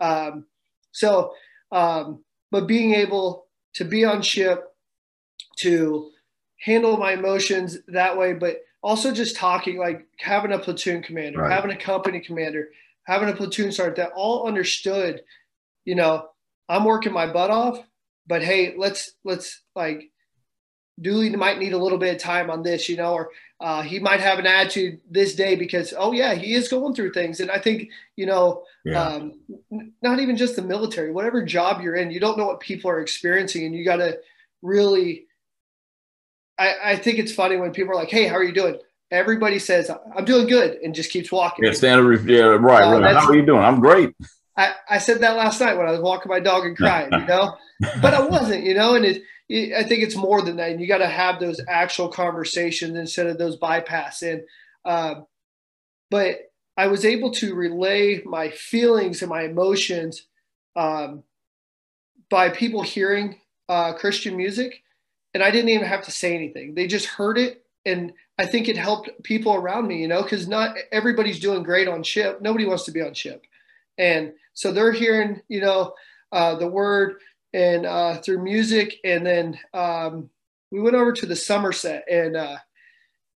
Um, 0.00 0.46
so, 0.90 1.32
um, 1.70 2.22
but 2.50 2.66
being 2.66 2.94
able 2.94 3.46
to 3.74 3.84
be 3.84 4.04
on 4.04 4.20
ship, 4.22 4.68
to 5.58 6.10
handle 6.58 6.96
my 6.96 7.12
emotions 7.12 7.78
that 7.88 8.16
way, 8.16 8.32
but 8.34 8.58
also 8.82 9.12
just 9.12 9.36
talking, 9.36 9.78
like 9.78 10.06
having 10.18 10.52
a 10.52 10.58
platoon 10.58 11.02
commander, 11.02 11.40
Right. 11.40 11.52
having 11.52 11.70
a 11.70 11.76
company 11.76 12.20
commander, 12.20 12.68
having 13.04 13.28
a 13.28 13.36
platoon 13.36 13.72
sergeant 13.72 13.96
that 13.96 14.12
all 14.14 14.46
understood, 14.46 15.22
you 15.84 15.94
know, 15.94 16.28
I'm 16.68 16.84
working 16.84 17.12
my 17.12 17.26
butt 17.30 17.50
off, 17.50 17.82
but 18.26 18.42
hey, 18.42 18.74
let's 18.76 19.12
let's 19.24 19.62
like 19.74 20.10
Dooley 21.00 21.30
might 21.30 21.58
need 21.58 21.72
a 21.72 21.78
little 21.78 21.98
bit 21.98 22.14
of 22.14 22.20
time 22.20 22.50
on 22.50 22.62
this, 22.62 22.88
you 22.88 22.96
know, 22.96 23.14
or 23.14 23.30
uh, 23.60 23.82
he 23.82 23.98
might 23.98 24.20
have 24.20 24.38
an 24.38 24.46
attitude 24.46 25.00
this 25.10 25.34
day 25.34 25.56
because 25.56 25.94
oh 25.96 26.12
yeah, 26.12 26.34
he 26.34 26.54
is 26.54 26.68
going 26.68 26.94
through 26.94 27.12
things, 27.12 27.40
and 27.40 27.50
I 27.50 27.58
think 27.58 27.90
you 28.16 28.26
know, 28.26 28.64
Yeah. 28.84 29.02
um, 29.04 29.40
not 30.02 30.20
even 30.20 30.36
just 30.36 30.56
the 30.56 30.62
military, 30.62 31.10
whatever 31.12 31.42
job 31.44 31.80
you're 31.82 31.96
in, 31.96 32.10
you 32.10 32.20
don't 32.20 32.38
know 32.38 32.46
what 32.46 32.60
people 32.60 32.90
are 32.90 33.00
experiencing, 33.00 33.64
and 33.66 33.74
you 33.74 33.84
got 33.84 33.96
to 33.96 34.18
really. 34.62 35.26
I, 36.58 36.74
I 36.92 36.96
think 36.96 37.18
it's 37.18 37.32
funny 37.34 37.56
when 37.56 37.72
people 37.72 37.92
are 37.92 37.96
like, 37.96 38.10
"Hey, 38.10 38.26
how 38.26 38.36
are 38.36 38.44
you 38.44 38.52
doing?" 38.52 38.78
Everybody 39.12 39.58
says, 39.58 39.90
"I'm 40.16 40.24
doing 40.24 40.48
good," 40.48 40.78
and 40.82 40.94
just 40.94 41.10
keeps 41.10 41.30
walking. 41.30 41.64
yeah. 41.64 41.72
Standard. 41.72 42.28
yeah, 42.28 42.40
right. 42.40 42.82
Uh, 42.82 43.00
right. 43.00 43.14
How 43.14 43.28
are 43.28 43.36
you 43.36 43.46
doing? 43.46 43.62
I'm 43.62 43.80
great. 43.80 44.14
I, 44.56 44.74
I 44.88 44.98
said 44.98 45.20
that 45.20 45.36
last 45.36 45.60
night 45.60 45.76
when 45.76 45.86
I 45.86 45.92
was 45.92 46.00
walking 46.00 46.30
my 46.30 46.40
dog 46.40 46.64
and 46.64 46.76
crying, 46.76 47.08
you 47.12 47.26
know, 47.26 47.56
but 48.02 48.14
I 48.14 48.26
wasn't, 48.26 48.64
you 48.64 48.74
know, 48.74 48.94
and 48.94 49.04
it, 49.04 49.22
it 49.48 49.74
I 49.74 49.82
think 49.82 50.02
it's 50.02 50.16
more 50.16 50.42
than 50.42 50.56
that. 50.56 50.70
And 50.70 50.80
you 50.80 50.86
got 50.86 50.98
to 50.98 51.08
have 51.08 51.40
those 51.40 51.60
actual 51.68 52.08
conversations 52.08 52.96
instead 52.96 53.26
of 53.26 53.38
those 53.38 53.56
bypass. 53.56 54.22
And, 54.22 54.42
um, 54.84 55.26
but 56.10 56.52
I 56.76 56.88
was 56.88 57.04
able 57.04 57.30
to 57.32 57.54
relay 57.54 58.22
my 58.24 58.50
feelings 58.50 59.22
and 59.22 59.30
my 59.30 59.42
emotions 59.42 60.26
um, 60.76 61.22
by 62.30 62.50
people 62.50 62.82
hearing 62.82 63.40
uh, 63.68 63.94
Christian 63.94 64.36
music. 64.36 64.82
And 65.34 65.42
I 65.42 65.50
didn't 65.50 65.70
even 65.70 65.86
have 65.86 66.04
to 66.04 66.10
say 66.10 66.34
anything. 66.34 66.74
They 66.74 66.86
just 66.86 67.06
heard 67.06 67.38
it. 67.38 67.64
And 67.86 68.12
I 68.38 68.46
think 68.46 68.68
it 68.68 68.76
helped 68.76 69.10
people 69.22 69.54
around 69.54 69.86
me, 69.86 70.00
you 70.00 70.08
know, 70.08 70.22
because 70.22 70.48
not 70.48 70.76
everybody's 70.90 71.38
doing 71.40 71.62
great 71.62 71.88
on 71.88 72.02
ship. 72.02 72.40
Nobody 72.40 72.64
wants 72.64 72.84
to 72.84 72.92
be 72.92 73.02
on 73.02 73.14
ship. 73.14 73.44
And 73.98 74.32
so 74.54 74.72
they're 74.72 74.92
hearing, 74.92 75.42
you 75.48 75.60
know, 75.60 75.94
uh, 76.32 76.56
the 76.56 76.66
word 76.66 77.20
and 77.52 77.84
uh, 77.84 78.18
through 78.18 78.42
music. 78.42 78.96
And 79.04 79.26
then 79.26 79.58
um, 79.74 80.30
we 80.70 80.80
went 80.80 80.96
over 80.96 81.12
to 81.12 81.26
the 81.26 81.36
Somerset, 81.36 82.04
and 82.10 82.36
uh, 82.36 82.56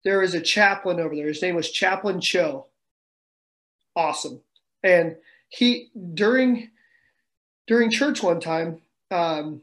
there 0.05 0.21
was 0.21 0.35
a 0.35 0.41
chaplain 0.41 0.99
over 0.99 1.15
there. 1.15 1.29
His 1.29 1.43
name 1.43 1.55
was 1.55 1.71
Chaplain 1.71 2.21
Cho. 2.21 2.67
Awesome. 3.95 4.41
And 4.83 5.17
he 5.49 5.91
during 6.15 6.71
during 7.67 7.91
church 7.91 8.23
one 8.23 8.41
time, 8.41 8.81
um, 9.11 9.61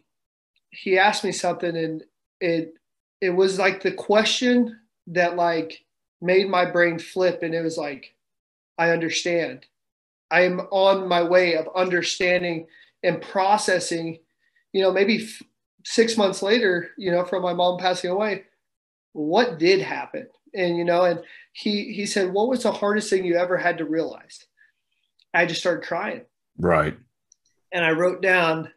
he 0.69 0.97
asked 0.97 1.23
me 1.23 1.31
something, 1.31 1.75
and 1.75 2.03
it 2.39 2.75
it 3.21 3.31
was 3.31 3.57
like 3.57 3.81
the 3.81 3.91
question 3.91 4.79
that 5.07 5.35
like 5.35 5.83
made 6.21 6.49
my 6.49 6.65
brain 6.69 6.99
flip, 6.99 7.43
and 7.43 7.53
it 7.53 7.61
was 7.61 7.77
like, 7.77 8.15
I 8.77 8.91
understand. 8.91 9.65
I 10.31 10.41
am 10.41 10.61
on 10.71 11.07
my 11.07 11.21
way 11.21 11.55
of 11.55 11.67
understanding 11.75 12.67
and 13.03 13.21
processing, 13.21 14.19
you 14.71 14.81
know, 14.81 14.91
maybe 14.91 15.23
f- 15.23 15.43
six 15.85 16.17
months 16.17 16.41
later, 16.41 16.89
you 16.97 17.11
know, 17.11 17.23
from 17.23 17.43
my 17.43 17.53
mom 17.53 17.77
passing 17.77 18.09
away, 18.09 18.45
what 19.11 19.59
did 19.59 19.81
happen? 19.81 20.27
And, 20.55 20.77
you 20.77 20.85
know, 20.85 21.03
and 21.03 21.19
he, 21.51 21.93
he 21.93 22.05
said, 22.07 22.33
what 22.33 22.47
was 22.47 22.63
the 22.63 22.71
hardest 22.71 23.09
thing 23.09 23.25
you 23.25 23.35
ever 23.35 23.57
had 23.57 23.77
to 23.79 23.85
realize? 23.85 24.45
I 25.33 25.45
just 25.45 25.59
started 25.61 25.85
crying 25.85 26.21
Right. 26.57 26.97
and 27.71 27.83
I 27.83 27.91
wrote 27.91 28.21
down, 28.21 28.71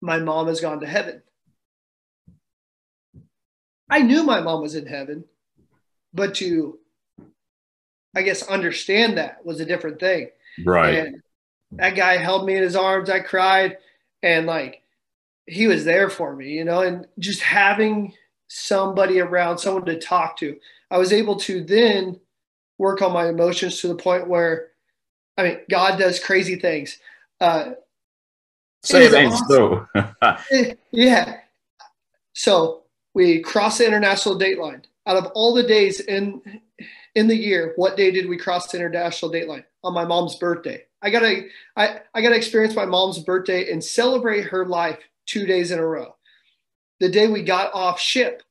my 0.00 0.18
mom 0.18 0.46
has 0.48 0.60
gone 0.60 0.80
to 0.80 0.86
heaven. 0.86 1.22
I 3.88 4.02
knew 4.02 4.22
my 4.22 4.40
mom 4.40 4.60
was 4.60 4.74
in 4.76 4.86
heaven, 4.86 5.24
but 6.12 6.34
to, 6.36 6.78
I 8.14 8.22
guess, 8.22 8.42
understand 8.48 9.18
that 9.18 9.44
was 9.44 9.60
a 9.60 9.66
different 9.66 10.00
thing. 10.00 10.28
Right. 10.64 10.94
And 10.94 11.22
that 11.72 11.96
guy 11.96 12.16
held 12.16 12.46
me 12.46 12.56
in 12.56 12.62
his 12.62 12.76
arms. 12.76 13.10
I 13.10 13.20
cried, 13.20 13.78
and 14.22 14.46
like 14.46 14.82
he 15.46 15.66
was 15.66 15.84
there 15.84 16.10
for 16.10 16.34
me, 16.34 16.50
you 16.50 16.64
know. 16.64 16.80
And 16.80 17.06
just 17.18 17.40
having 17.40 18.14
somebody 18.48 19.20
around, 19.20 19.58
someone 19.58 19.84
to 19.86 19.98
talk 19.98 20.36
to, 20.38 20.58
I 20.90 20.98
was 20.98 21.12
able 21.12 21.36
to 21.36 21.62
then 21.62 22.18
work 22.78 23.02
on 23.02 23.12
my 23.12 23.28
emotions 23.28 23.80
to 23.80 23.88
the 23.88 23.94
point 23.94 24.28
where, 24.28 24.68
I 25.36 25.42
mean, 25.44 25.58
God 25.70 25.98
does 25.98 26.18
crazy 26.18 26.56
things. 26.56 26.98
Uh, 27.40 27.72
it 28.88 29.14
ain't 29.14 29.32
awesome. 29.32 29.86
so. 30.50 30.74
yeah. 30.90 31.36
So 32.32 32.84
we 33.14 33.40
crossed 33.40 33.78
the 33.78 33.86
international 33.86 34.36
date 34.36 34.58
line. 34.58 34.82
Out 35.06 35.16
of 35.16 35.26
all 35.34 35.54
the 35.54 35.62
days 35.62 36.00
in 36.00 36.42
in 37.14 37.26
the 37.26 37.36
year, 37.36 37.72
what 37.76 37.96
day 37.96 38.10
did 38.10 38.28
we 38.28 38.36
cross 38.36 38.70
the 38.70 38.78
international 38.78 39.30
date 39.30 39.48
line? 39.48 39.64
On 39.82 39.94
my 39.94 40.04
mom's 40.04 40.36
birthday. 40.36 40.84
I 41.02 41.10
gotta 41.10 41.46
I, 41.76 42.00
I 42.14 42.20
gotta 42.20 42.36
experience 42.36 42.74
my 42.74 42.84
mom's 42.86 43.18
birthday 43.18 43.72
and 43.72 43.82
celebrate 43.82 44.44
her 44.46 44.66
life 44.66 44.98
two 45.26 45.46
days 45.46 45.70
in 45.70 45.78
a 45.78 45.86
row. 45.86 46.16
The 47.00 47.08
day 47.08 47.28
we 47.28 47.42
got 47.42 47.72
off 47.72 47.98
ship. 47.98 48.42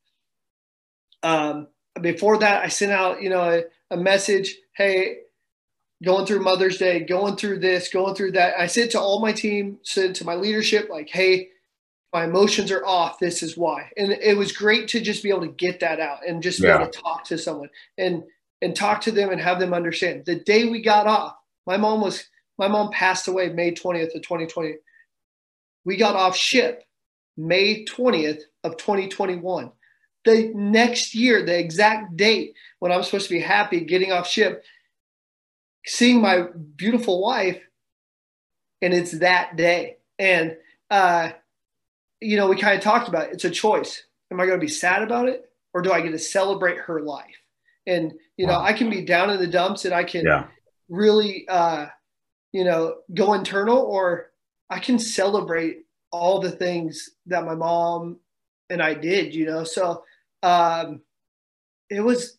Um, 1.21 1.67
before 2.01 2.37
that, 2.39 2.63
I 2.63 2.69
sent 2.69 2.91
out, 2.91 3.21
you 3.21 3.29
know, 3.29 3.41
a, 3.41 3.63
a 3.93 3.97
message, 3.97 4.55
hey, 4.73 5.19
going 6.03 6.25
through 6.25 6.41
Mother's 6.41 6.77
Day, 6.77 7.01
going 7.01 7.35
through 7.35 7.59
this, 7.59 7.89
going 7.89 8.15
through 8.15 8.31
that. 8.33 8.59
I 8.59 8.67
said 8.67 8.89
to 8.91 8.99
all 8.99 9.21
my 9.21 9.33
team, 9.33 9.79
said 9.83 10.15
to 10.15 10.25
my 10.25 10.35
leadership, 10.35 10.89
like, 10.89 11.09
hey, 11.09 11.49
my 12.13 12.23
emotions 12.25 12.71
are 12.71 12.85
off. 12.85 13.19
This 13.19 13.43
is 13.43 13.55
why. 13.57 13.91
And 13.97 14.11
it 14.11 14.37
was 14.37 14.51
great 14.51 14.87
to 14.89 15.01
just 15.01 15.21
be 15.21 15.29
able 15.29 15.41
to 15.41 15.47
get 15.47 15.79
that 15.81 15.99
out 15.99 16.19
and 16.27 16.41
just 16.41 16.59
be 16.59 16.67
Yeah. 16.67 16.81
able 16.81 16.91
to 16.91 16.99
talk 17.01 17.23
to 17.25 17.37
someone 17.37 17.69
and 17.97 18.23
and 18.61 18.75
talk 18.75 18.99
to 18.99 19.11
them 19.11 19.29
and 19.29 19.39
have 19.39 19.57
them 19.57 19.73
understand. 19.73 20.25
The 20.25 20.35
day 20.35 20.65
we 20.65 20.81
got 20.81 21.07
off, 21.07 21.35
my 21.65 21.77
mom 21.77 22.01
was 22.01 22.25
my 22.57 22.67
mom 22.67 22.91
passed 22.91 23.27
away 23.27 23.49
May 23.49 23.71
20th 23.71 24.13
of 24.15 24.21
2020. 24.21 24.75
We 25.85 25.95
got 25.95 26.15
off 26.15 26.35
ship 26.35 26.83
May 27.37 27.85
20th 27.85 28.41
of 28.65 28.75
2021. 28.77 29.71
The 30.25 30.51
next 30.53 31.15
year, 31.15 31.45
the 31.45 31.57
exact 31.57 32.17
date 32.17 32.53
when 32.79 32.91
I'm 32.91 33.03
supposed 33.03 33.27
to 33.29 33.33
be 33.33 33.39
happy 33.39 33.79
getting 33.81 34.11
off 34.11 34.27
ship, 34.27 34.65
seeing 35.85 36.21
my 36.21 36.47
beautiful 36.75 37.21
wife, 37.21 37.61
and 38.81 38.93
it's 38.93 39.19
that 39.19 39.55
day. 39.55 39.97
And 40.17 40.57
uh, 40.91 41.31
you 42.21 42.37
know, 42.37 42.47
we 42.47 42.55
kind 42.57 42.77
of 42.77 42.83
talked 42.83 43.07
about 43.07 43.27
it. 43.27 43.33
It's 43.33 43.45
a 43.45 43.49
choice. 43.49 44.03
Am 44.31 44.39
I 44.39 44.45
going 44.45 44.59
to 44.59 44.65
be 44.65 44.71
sad 44.71 45.01
about 45.01 45.27
it, 45.27 45.45
or 45.73 45.81
do 45.81 45.91
I 45.91 46.01
get 46.01 46.11
to 46.11 46.19
celebrate 46.19 46.77
her 46.77 47.01
life? 47.01 47.35
And 47.87 48.13
you 48.37 48.45
know, 48.45 48.53
Wow. 48.53 48.63
I 48.63 48.73
can 48.73 48.89
be 48.89 49.03
down 49.03 49.29
in 49.29 49.39
the 49.39 49.47
dumps, 49.47 49.85
and 49.85 49.93
I 49.93 50.03
can 50.03 50.25
Yeah. 50.25 50.47
really, 50.89 51.47
uh, 51.47 51.87
you 52.51 52.63
know, 52.63 52.97
go 53.13 53.33
internal, 53.33 53.77
or 53.79 54.31
I 54.69 54.79
can 54.79 54.99
celebrate 54.99 55.85
all 56.11 56.39
the 56.41 56.51
things 56.51 57.09
that 57.27 57.45
my 57.45 57.55
mom 57.55 58.19
and 58.69 58.81
I 58.81 58.93
did. 58.93 59.33
You 59.33 59.45
know, 59.45 59.63
so 59.63 60.03
um, 60.43 61.01
it 61.89 62.01
was 62.01 62.37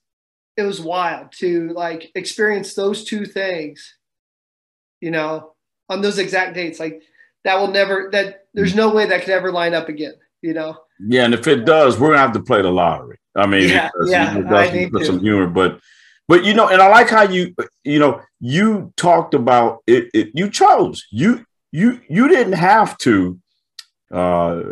it 0.56 0.62
was 0.62 0.80
wild 0.80 1.32
to 1.38 1.70
like 1.70 2.10
experience 2.14 2.74
those 2.74 3.04
two 3.04 3.24
things, 3.24 3.96
you 5.00 5.10
know, 5.10 5.54
on 5.88 6.02
those 6.02 6.18
exact 6.18 6.54
dates. 6.54 6.78
Like 6.78 7.02
that 7.44 7.58
will 7.58 7.68
never 7.68 8.08
that 8.12 8.46
there's 8.54 8.74
no 8.74 8.94
way 8.94 9.06
that 9.06 9.20
could 9.20 9.30
ever 9.30 9.52
line 9.52 9.74
up 9.74 9.88
again, 9.88 10.14
you 10.42 10.54
know. 10.54 10.76
Yeah, 11.00 11.24
and 11.24 11.34
if 11.34 11.46
it 11.46 11.64
does, 11.64 11.98
we're 11.98 12.08
gonna 12.08 12.18
have 12.18 12.32
to 12.32 12.42
play 12.42 12.62
the 12.62 12.70
lottery. 12.70 13.18
I 13.34 13.46
mean, 13.46 13.68
yeah, 13.68 13.90
yeah, 14.06 14.38
it 14.38 14.48
does 14.48 14.90
put 14.90 15.06
some 15.06 15.20
humor, 15.20 15.46
but 15.46 15.80
but 16.28 16.44
you 16.44 16.54
know, 16.54 16.68
and 16.68 16.80
I 16.80 16.88
like 16.88 17.08
how 17.08 17.22
you 17.22 17.54
you 17.84 17.98
know 17.98 18.20
you 18.40 18.92
talked 18.96 19.34
about 19.34 19.82
it. 19.86 20.10
it 20.12 20.30
you 20.34 20.50
chose 20.50 21.06
you 21.10 21.44
you 21.72 22.00
you 22.08 22.28
didn't 22.28 22.54
have 22.54 22.98
to 22.98 23.38
uh, 24.10 24.62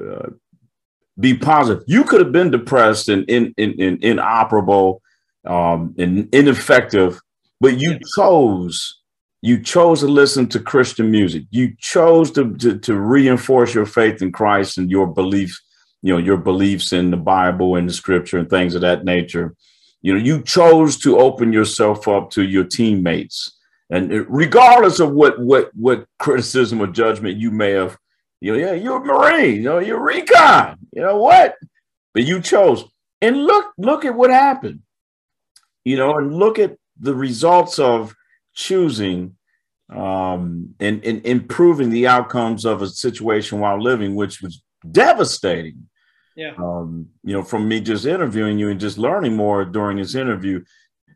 be 1.18 1.34
positive. 1.34 1.84
You 1.86 2.04
could 2.04 2.20
have 2.20 2.32
been 2.32 2.50
depressed 2.50 3.08
and 3.08 3.28
in, 3.28 3.54
in, 3.56 3.72
in, 3.74 3.98
inoperable 4.02 5.02
um, 5.44 5.94
and 5.98 6.28
ineffective, 6.32 7.20
but 7.60 7.78
you 7.78 7.98
chose 8.16 8.97
you 9.40 9.62
chose 9.62 10.00
to 10.00 10.08
listen 10.08 10.48
to 10.48 10.60
Christian 10.60 11.10
music. 11.10 11.44
You 11.50 11.74
chose 11.78 12.30
to, 12.32 12.54
to, 12.56 12.78
to 12.78 12.94
reinforce 12.94 13.74
your 13.74 13.86
faith 13.86 14.20
in 14.20 14.32
Christ 14.32 14.78
and 14.78 14.90
your 14.90 15.06
beliefs, 15.06 15.60
you 16.02 16.12
know, 16.12 16.18
your 16.18 16.36
beliefs 16.36 16.92
in 16.92 17.10
the 17.10 17.16
Bible 17.16 17.76
and 17.76 17.88
the 17.88 17.92
Scripture 17.92 18.38
and 18.38 18.50
things 18.50 18.74
of 18.74 18.80
that 18.80 19.04
nature. 19.04 19.54
You 20.02 20.14
know, 20.14 20.20
you 20.20 20.42
chose 20.42 20.98
to 20.98 21.18
open 21.18 21.52
yourself 21.52 22.08
up 22.08 22.30
to 22.30 22.42
your 22.42 22.64
teammates, 22.64 23.56
and 23.90 24.10
regardless 24.28 25.00
of 25.00 25.12
what 25.12 25.40
what 25.40 25.70
what 25.74 26.06
criticism 26.18 26.80
or 26.80 26.86
judgment 26.86 27.36
you 27.36 27.50
may 27.50 27.72
have 27.72 27.98
you 28.40 28.52
know, 28.52 28.58
yeah, 28.58 28.72
you're 28.72 28.98
a 28.98 29.04
Marine, 29.04 29.56
you 29.56 29.62
know, 29.62 29.78
you're 29.78 30.00
recon, 30.00 30.78
you 30.92 31.02
know 31.02 31.18
what? 31.18 31.56
But 32.14 32.24
you 32.24 32.40
chose. 32.40 32.84
And 33.20 33.44
look, 33.44 33.72
look 33.78 34.04
at 34.04 34.14
what 34.14 34.30
happened. 34.30 34.80
You 35.84 35.96
know, 35.96 36.18
and 36.18 36.34
look 36.34 36.58
at 36.58 36.76
the 37.00 37.14
results 37.14 37.78
of 37.78 38.14
choosing 38.58 39.36
um 39.94 40.74
and, 40.80 41.02
and 41.04 41.24
improving 41.24 41.90
the 41.90 42.06
outcomes 42.06 42.66
of 42.66 42.82
a 42.82 42.88
situation 42.88 43.60
while 43.60 43.80
living, 43.80 44.14
which 44.14 44.42
was 44.42 44.62
devastating. 44.90 45.88
Yeah. 46.36 46.54
Um, 46.58 47.08
you 47.24 47.32
know, 47.32 47.42
from 47.42 47.66
me 47.66 47.80
just 47.80 48.04
interviewing 48.04 48.58
you 48.58 48.68
and 48.68 48.78
just 48.78 48.98
learning 48.98 49.34
more 49.34 49.64
during 49.64 49.96
this 49.96 50.14
interview. 50.14 50.62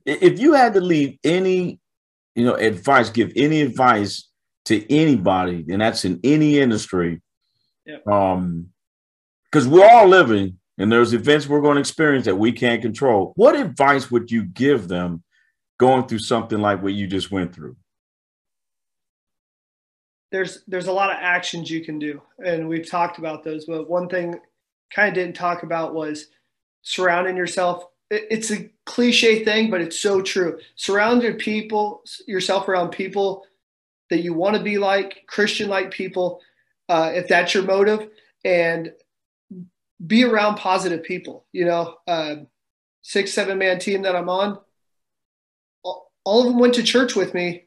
If 0.07 0.41
you 0.41 0.55
had 0.55 0.75
to 0.75 0.81
leave 0.81 1.19
any, 1.23 1.79
you 2.35 2.45
know, 2.45 2.55
advice, 2.55 3.11
give 3.11 3.31
any 3.37 3.61
advice 3.61 4.29
to 4.65 4.93
anybody, 4.93 5.65
and 5.69 5.81
that's 5.81 6.05
in 6.05 6.19
any 6.25 6.59
industry. 6.59 7.21
Yeah. 7.85 7.99
Um, 8.11 8.69
because 9.45 9.69
we're 9.69 9.89
all 9.89 10.09
living 10.09 10.59
and 10.79 10.91
there's 10.91 11.13
events 11.13 11.47
we're 11.47 11.61
going 11.61 11.75
to 11.75 11.81
experience 11.81 12.25
that 12.25 12.37
we 12.37 12.53
can't 12.53 12.81
control. 12.81 13.33
What 13.37 13.55
advice 13.55 14.11
would 14.11 14.31
you 14.31 14.45
give 14.45 14.89
them 14.89 15.23
going 15.83 16.07
through 16.07 16.21
something 16.21 16.61
like 16.61 16.81
what 16.81 16.93
you 16.93 17.09
just 17.09 17.33
went 17.33 17.53
through? 17.53 17.75
There's 20.31 20.63
there's 20.69 20.87
a 20.87 20.93
lot 20.93 21.11
of 21.11 21.17
actions 21.21 21.69
you 21.69 21.85
can 21.85 21.99
do, 21.99 22.23
and 22.39 22.69
we've 22.69 22.89
talked 22.89 23.19
about 23.19 23.43
those. 23.43 23.67
But 23.67 23.91
one 23.91 24.09
thing 24.09 24.39
kind 24.95 25.09
of 25.09 25.15
didn't 25.15 25.35
talk 25.35 25.65
about 25.65 25.93
was 25.93 26.29
surrounding 26.83 27.37
yourself. 27.37 27.85
It's 28.11 28.53
a 28.53 28.71
cliche 28.87 29.45
thing, 29.45 29.71
but 29.71 29.81
it's 29.81 29.99
so 29.99 30.23
true. 30.23 30.61
Surround 30.77 31.23
your 31.23 31.35
people, 31.35 32.03
yourself 32.29 32.69
around 32.69 32.91
people 32.91 33.45
that 34.11 34.23
you 34.23 34.35
want 34.35 34.57
to 34.57 34.63
be 34.63 34.79
like, 34.79 35.25
Christian 35.27 35.69
like 35.69 35.91
people, 35.91 36.41
uh, 36.89 37.11
if 37.13 37.27
that's 37.27 37.55
your 37.55 37.65
motive, 37.65 38.09
and 38.45 38.93
be 40.07 40.23
around 40.23 40.57
positive 40.57 41.03
people. 41.03 41.47
You 41.53 41.65
know, 41.65 41.97
uh, 42.07 42.37
six, 43.03 43.33
seven 43.33 43.59
man 43.59 43.81
team 43.81 44.03
that 44.03 44.15
I'm 44.15 44.29
on, 44.29 44.59
all 46.25 46.41
of 46.41 46.47
them 46.47 46.59
went 46.59 46.75
to 46.75 46.83
church 46.83 47.15
with 47.17 47.35
me, 47.35 47.65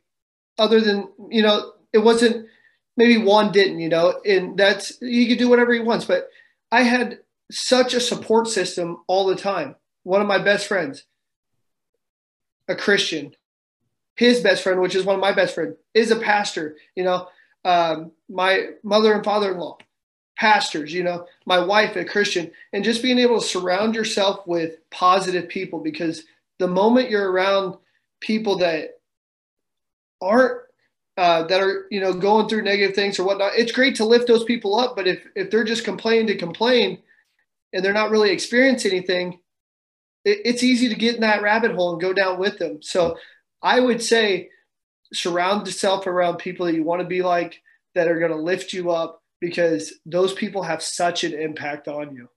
other 0.57 0.79
than, 0.79 1.09
you 1.29 1.41
know, 1.41 1.73
it 1.93 1.99
wasn't 1.99 2.47
maybe 2.97 3.17
one 3.17 3.51
didn't, 3.51 3.79
you 3.79 3.89
know, 3.89 4.19
and 4.25 4.57
that's, 4.57 4.97
he 4.99 5.27
could 5.27 5.37
do 5.37 5.49
whatever 5.49 5.73
he 5.73 5.79
wants. 5.79 6.05
But 6.05 6.29
I 6.71 6.83
had 6.83 7.19
such 7.51 7.93
a 7.93 7.99
support 7.99 8.47
system 8.47 9.03
all 9.07 9.25
the 9.27 9.35
time. 9.35 9.75
One 10.03 10.21
of 10.21 10.27
my 10.27 10.37
best 10.37 10.67
friends, 10.67 11.03
a 12.67 12.75
Christian, 12.75 13.35
his 14.15 14.39
best 14.39 14.63
friend, 14.63 14.79
which 14.79 14.95
is 14.95 15.03
one 15.03 15.15
of 15.15 15.21
my 15.21 15.33
best 15.33 15.55
friends, 15.55 15.75
is 15.93 16.11
a 16.11 16.15
pastor. 16.15 16.77
You 16.95 17.03
know, 17.03 17.27
um, 17.65 18.11
my 18.29 18.67
mother 18.83 19.13
and 19.13 19.23
father-in-law, 19.23 19.77
pastors. 20.37 20.93
You 20.93 21.03
know, 21.03 21.27
my 21.45 21.59
wife, 21.59 21.95
a 21.95 22.05
Christian, 22.05 22.51
and 22.71 22.83
just 22.83 23.03
being 23.03 23.19
able 23.19 23.41
to 23.41 23.47
surround 23.47 23.95
yourself 23.95 24.47
with 24.47 24.77
positive 24.89 25.49
people 25.49 25.79
because 25.79 26.23
the 26.59 26.67
moment 26.67 27.09
you're 27.09 27.31
around 27.31 27.75
people 28.25 28.57
that 28.57 28.89
aren't 30.21 30.61
uh, 31.17 31.43
that 31.43 31.61
are 31.61 31.85
you 31.91 32.01
know 32.01 32.13
going 32.13 32.49
through 32.49 32.63
negative 32.63 32.95
things 32.95 33.17
or 33.17 33.25
whatnot, 33.25 33.53
it's 33.55 33.71
great 33.71 33.95
to 33.95 34.05
lift 34.05 34.27
those 34.27 34.43
people 34.43 34.77
up. 34.77 34.95
But 34.95 35.07
if 35.07 35.25
if 35.35 35.49
they're 35.49 35.63
just 35.63 35.85
complaining 35.85 36.27
to 36.27 36.37
complain 36.37 37.01
and 37.71 37.83
they're 37.83 37.93
not 37.93 38.11
really 38.11 38.31
experiencing 38.31 38.91
anything, 38.91 39.39
it, 40.25 40.39
it's 40.43 40.63
easy 40.63 40.89
to 40.89 40.95
get 40.95 41.15
in 41.15 41.21
that 41.21 41.41
rabbit 41.41 41.71
hole 41.71 41.93
and 41.93 42.01
go 42.01 42.13
down 42.13 42.39
with 42.39 42.57
them. 42.57 42.81
So 42.81 43.17
I 43.61 43.79
would 43.79 44.01
say 44.01 44.49
surround 45.13 45.65
yourself 45.65 46.07
around 46.07 46.37
people 46.37 46.65
that 46.65 46.75
you 46.75 46.83
want 46.83 47.01
to 47.01 47.07
be 47.07 47.21
like 47.21 47.61
that 47.93 48.07
are 48.07 48.19
going 48.19 48.31
to 48.31 48.37
lift 48.37 48.73
you 48.73 48.91
up 48.91 49.21
because 49.39 49.93
those 50.05 50.33
people 50.33 50.63
have 50.63 50.81
such 50.81 51.23
an 51.23 51.33
impact 51.33 51.87
on 51.87 52.13
you. 52.13 52.27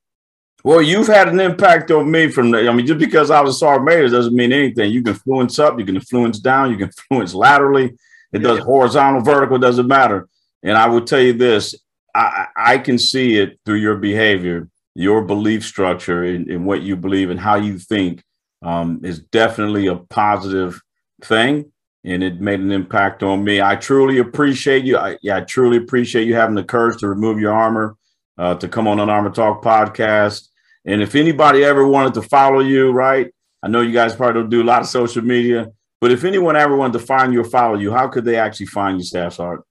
Well, 0.65 0.83
you've 0.83 1.07
had 1.07 1.29
an 1.29 1.41
impact 1.41 1.91
on 1.91 2.11
me 2.11 2.29
from 2.29 2.51
the, 2.51 2.69
I 2.69 2.73
mean, 2.73 2.87
just 2.87 2.99
because 2.99 3.31
I 3.31 3.41
was 3.41 3.55
a 3.55 3.59
sergeant 3.59 3.87
major 3.87 4.09
doesn't 4.09 4.35
mean 4.35 4.53
anything. 4.53 4.91
You 4.91 5.03
can 5.03 5.15
influence 5.15 5.59
up, 5.59 5.79
you 5.79 5.85
can 5.85 5.95
influence 5.95 6.41
down, 6.41 6.71
you 6.71 6.77
can 6.77 6.91
influence 7.11 7.35
laterally. 7.35 7.97
It 8.33 8.41
does 8.41 8.59
yeah. 8.59 8.65
horizontal, 8.65 9.23
vertical, 9.23 9.59
doesn't 9.59 9.87
matter. 9.87 10.29
And 10.63 10.77
I 10.77 10.89
will 10.89 11.05
tell 11.05 11.21
you 11.21 11.33
this 11.33 11.75
I, 12.15 12.49
I 12.57 12.79
can 12.79 12.99
see 12.99 13.39
it 13.39 13.61
through 13.65 13.77
your 13.77 13.97
behavior, 13.97 14.69
your 14.95 15.23
belief 15.23 15.65
structure, 15.65 16.25
and, 16.25 16.67
what 16.67 16.83
you 16.83 16.97
believe 16.97 17.31
and 17.31 17.39
how 17.39 17.55
you 17.55 17.79
think 17.79 18.25
um, 18.63 19.01
is 19.05 19.21
definitely 19.21 19.87
a 19.87 19.97
positive 19.97 20.81
thing 21.23 21.71
and 22.05 22.23
it 22.23 22.41
made 22.41 22.61
an 22.61 22.73
impact 22.73 23.23
on 23.23 23.45
me. 23.45 23.61
I 23.61 23.77
truly 23.77 24.19
appreciate 24.19 24.85
you. 24.85 24.97
I, 24.97 25.19
yeah, 25.23 25.37
I 25.37 25.41
truly 25.43 25.77
appreciate 25.77 26.27
you 26.27 26.35
having 26.35 26.55
the 26.55 26.65
courage 26.65 26.99
to 27.01 27.09
remove 27.09 27.39
your 27.39 27.53
armor, 27.53 27.97
uh, 28.37 28.55
to 28.57 28.69
come 28.69 28.89
on 28.89 29.01
Unarmored 29.01 29.35
Talk 29.35 29.63
podcast. 29.63 30.48
And 30.89 31.03
if 31.03 31.15
anybody 31.15 31.65
ever 31.65 31.87
wanted 31.87 32.15
to 32.15 32.23
follow 32.23 32.61
you, 32.61 32.93
right? 32.93 33.31
I 33.63 33.69
know 33.69 33.83
you 33.83 33.93
guys 33.93 34.17
probably 34.17 34.41
don't 34.41 34.49
do 34.49 34.63
a 34.63 34.65
lot 34.65 34.81
of 34.81 34.89
social 34.89 35.23
media, 35.23 35.71
but 36.01 36.11
if 36.11 36.25
anyone 36.25 36.57
ever 36.57 36.75
wanted 36.77 36.99
to 36.99 37.05
find 37.05 37.31
you 37.31 37.43
or 37.43 37.45
follow 37.45 37.77
you, 37.77 37.93
how 37.93 38.09
could 38.09 38.25
they 38.25 38.37
actually 38.37 38.67
find 38.67 38.97
you, 38.97 39.05
Staff 39.05 39.35
Sergeant? 39.35 39.67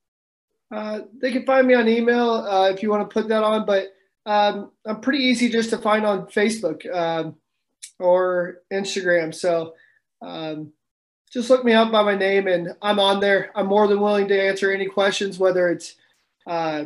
Uh, 0.70 1.00
they 1.20 1.32
can 1.32 1.44
find 1.44 1.66
me 1.66 1.74
on 1.74 1.88
email 1.88 2.30
uh, 2.30 2.70
if 2.70 2.84
you 2.84 2.92
want 2.92 3.10
to 3.10 3.12
put 3.12 3.30
that 3.30 3.44
on, 3.44 3.66
but 3.66 3.88
um, 4.28 4.70
I'm 4.86 5.02
pretty 5.02 5.24
easy 5.24 5.50
just 5.50 5.72
to 5.72 5.80
find 5.80 6.06
on 6.06 6.28
Facebook 6.28 6.86
um, 6.96 7.36
or 7.98 8.58
Instagram. 8.72 9.34
So 9.34 9.74
um, 10.22 10.72
just 11.34 11.50
look 11.50 11.66
me 11.66 11.74
up 11.74 11.92
by 11.92 12.04
my 12.04 12.16
name 12.16 12.46
and 12.46 12.76
I'm 12.80 13.00
on 13.00 13.22
there. 13.22 13.52
I'm 13.56 13.66
more 13.66 13.88
than 13.88 14.02
willing 14.02 14.28
to 14.28 14.40
answer 14.40 14.72
any 14.72 14.86
questions, 14.86 15.40
whether 15.40 15.70
it's 15.70 15.96
uh, 16.46 16.86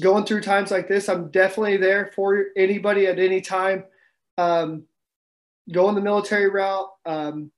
going 0.00 0.24
through 0.24 0.42
times 0.42 0.70
like 0.70 0.88
this. 0.88 1.08
I'm 1.08 1.30
definitely 1.30 1.76
there 1.76 2.10
for 2.14 2.46
anybody 2.56 3.06
at 3.06 3.18
any 3.18 3.40
time. 3.40 3.84
Um, 4.38 4.84
going 5.72 5.94
the 5.94 6.00
military 6.00 6.48
route, 6.48 6.88
um, 7.06 7.50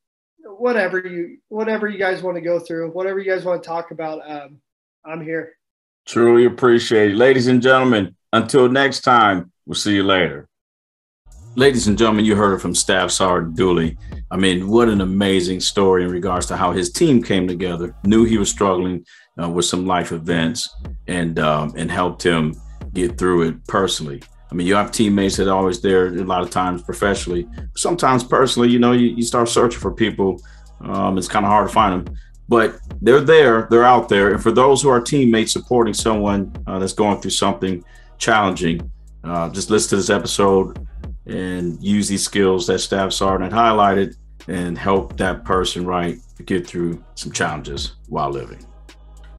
whatever 0.44 0.98
you 0.98 1.38
whatever 1.48 1.88
you 1.88 1.98
guys 1.98 2.22
want 2.22 2.37
to 2.37 2.40
go 2.40 2.59
through, 2.59 2.90
whatever 2.90 3.18
you 3.18 3.31
guys 3.31 3.44
want 3.44 3.62
to 3.62 3.66
talk 3.68 3.90
about, 3.90 4.20
um, 4.29 4.61
I'm 5.05 5.22
here. 5.22 5.55
Truly 6.07 6.46
appreciate 6.46 7.12
it. 7.12 7.16
Ladies 7.16 7.48
and 7.48 7.61
gentlemen, 7.61 8.16
until 8.33 8.68
next 8.68 9.01
time, 9.01 9.53
we'll 9.66 9.74
see 9.74 9.94
you 9.94 10.05
later. 10.05 10.48
Ladies 11.55 11.88
and 11.88 11.98
gentlemen, 11.98 12.24
you 12.24 12.37
heard 12.37 12.55
it 12.55 12.61
from 12.61 12.74
Staff 12.74 13.11
Sergeant 13.11 13.57
Dooley. 13.57 13.98
I 14.31 14.37
mean, 14.37 14.68
what 14.68 14.88
an 14.88 15.01
amazing 15.01 15.61
story 15.61 16.05
in 16.05 16.11
regards 16.11 16.46
to 16.46 16.57
how 16.57 16.72
his 16.72 16.92
team 16.92 17.22
came 17.22 17.48
together, 17.48 17.96
knew 18.05 18.24
he 18.24 18.38
was 18.38 18.48
struggling 18.48 19.05
uh, 19.40 19.48
with 19.48 19.64
some 19.64 19.87
life 19.87 20.12
events, 20.12 20.74
and 21.07 21.38
um, 21.38 21.72
and 21.77 21.90
helped 21.90 22.22
him 22.22 22.55
get 22.94 23.18
through 23.18 23.48
it 23.48 23.66
personally. 23.66 24.22
I 24.51 24.55
mean, 24.55 24.66
you 24.66 24.74
have 24.74 24.90
teammates 24.92 25.37
that 25.37 25.48
are 25.48 25.57
always 25.57 25.81
there 25.81 26.07
a 26.07 26.24
lot 26.24 26.42
of 26.42 26.51
times 26.51 26.83
professionally. 26.83 27.46
Sometimes 27.77 28.24
personally, 28.24 28.70
you 28.70 28.79
know, 28.79 28.92
you, 28.92 29.09
you 29.09 29.22
start 29.22 29.48
searching 29.48 29.81
for 29.81 29.92
people. 29.92 30.40
Um, 30.81 31.18
it's 31.18 31.29
kind 31.29 31.44
of 31.44 31.51
hard 31.51 31.68
to 31.68 31.74
find 31.74 32.07
them, 32.07 32.16
but 32.48 32.79
they're 33.03 33.20
there, 33.20 33.66
they're 33.70 33.85
out 33.85 34.09
there. 34.09 34.33
And 34.33 34.42
for 34.42 34.51
those 34.51 34.81
who 34.81 34.88
are 34.88 35.01
teammates 35.01 35.53
supporting 35.53 35.92
someone 35.92 36.53
uh, 36.66 36.79
that's 36.79 36.92
going 36.92 37.20
through 37.20 37.33
something 37.33 37.85
challenging, 38.16 38.90
uh, 39.24 39.51
just 39.51 39.70
listen 39.70 39.90
to 39.90 39.96
this 39.96 40.09
episode 40.11 40.79
and 41.27 41.83
use 41.83 42.09
these 42.09 42.24
skills 42.24 42.66
that 42.68 42.79
Staff 42.79 43.12
Sergeant 43.12 43.53
highlighted 43.53 44.16
and 44.46 44.79
help 44.79 45.16
that 45.18 45.44
person 45.44 45.85
right 45.85 46.16
get 46.46 46.66
through 46.66 47.05
some 47.16 47.33
challenges 47.33 47.96
while 48.09 48.31
living. 48.31 48.64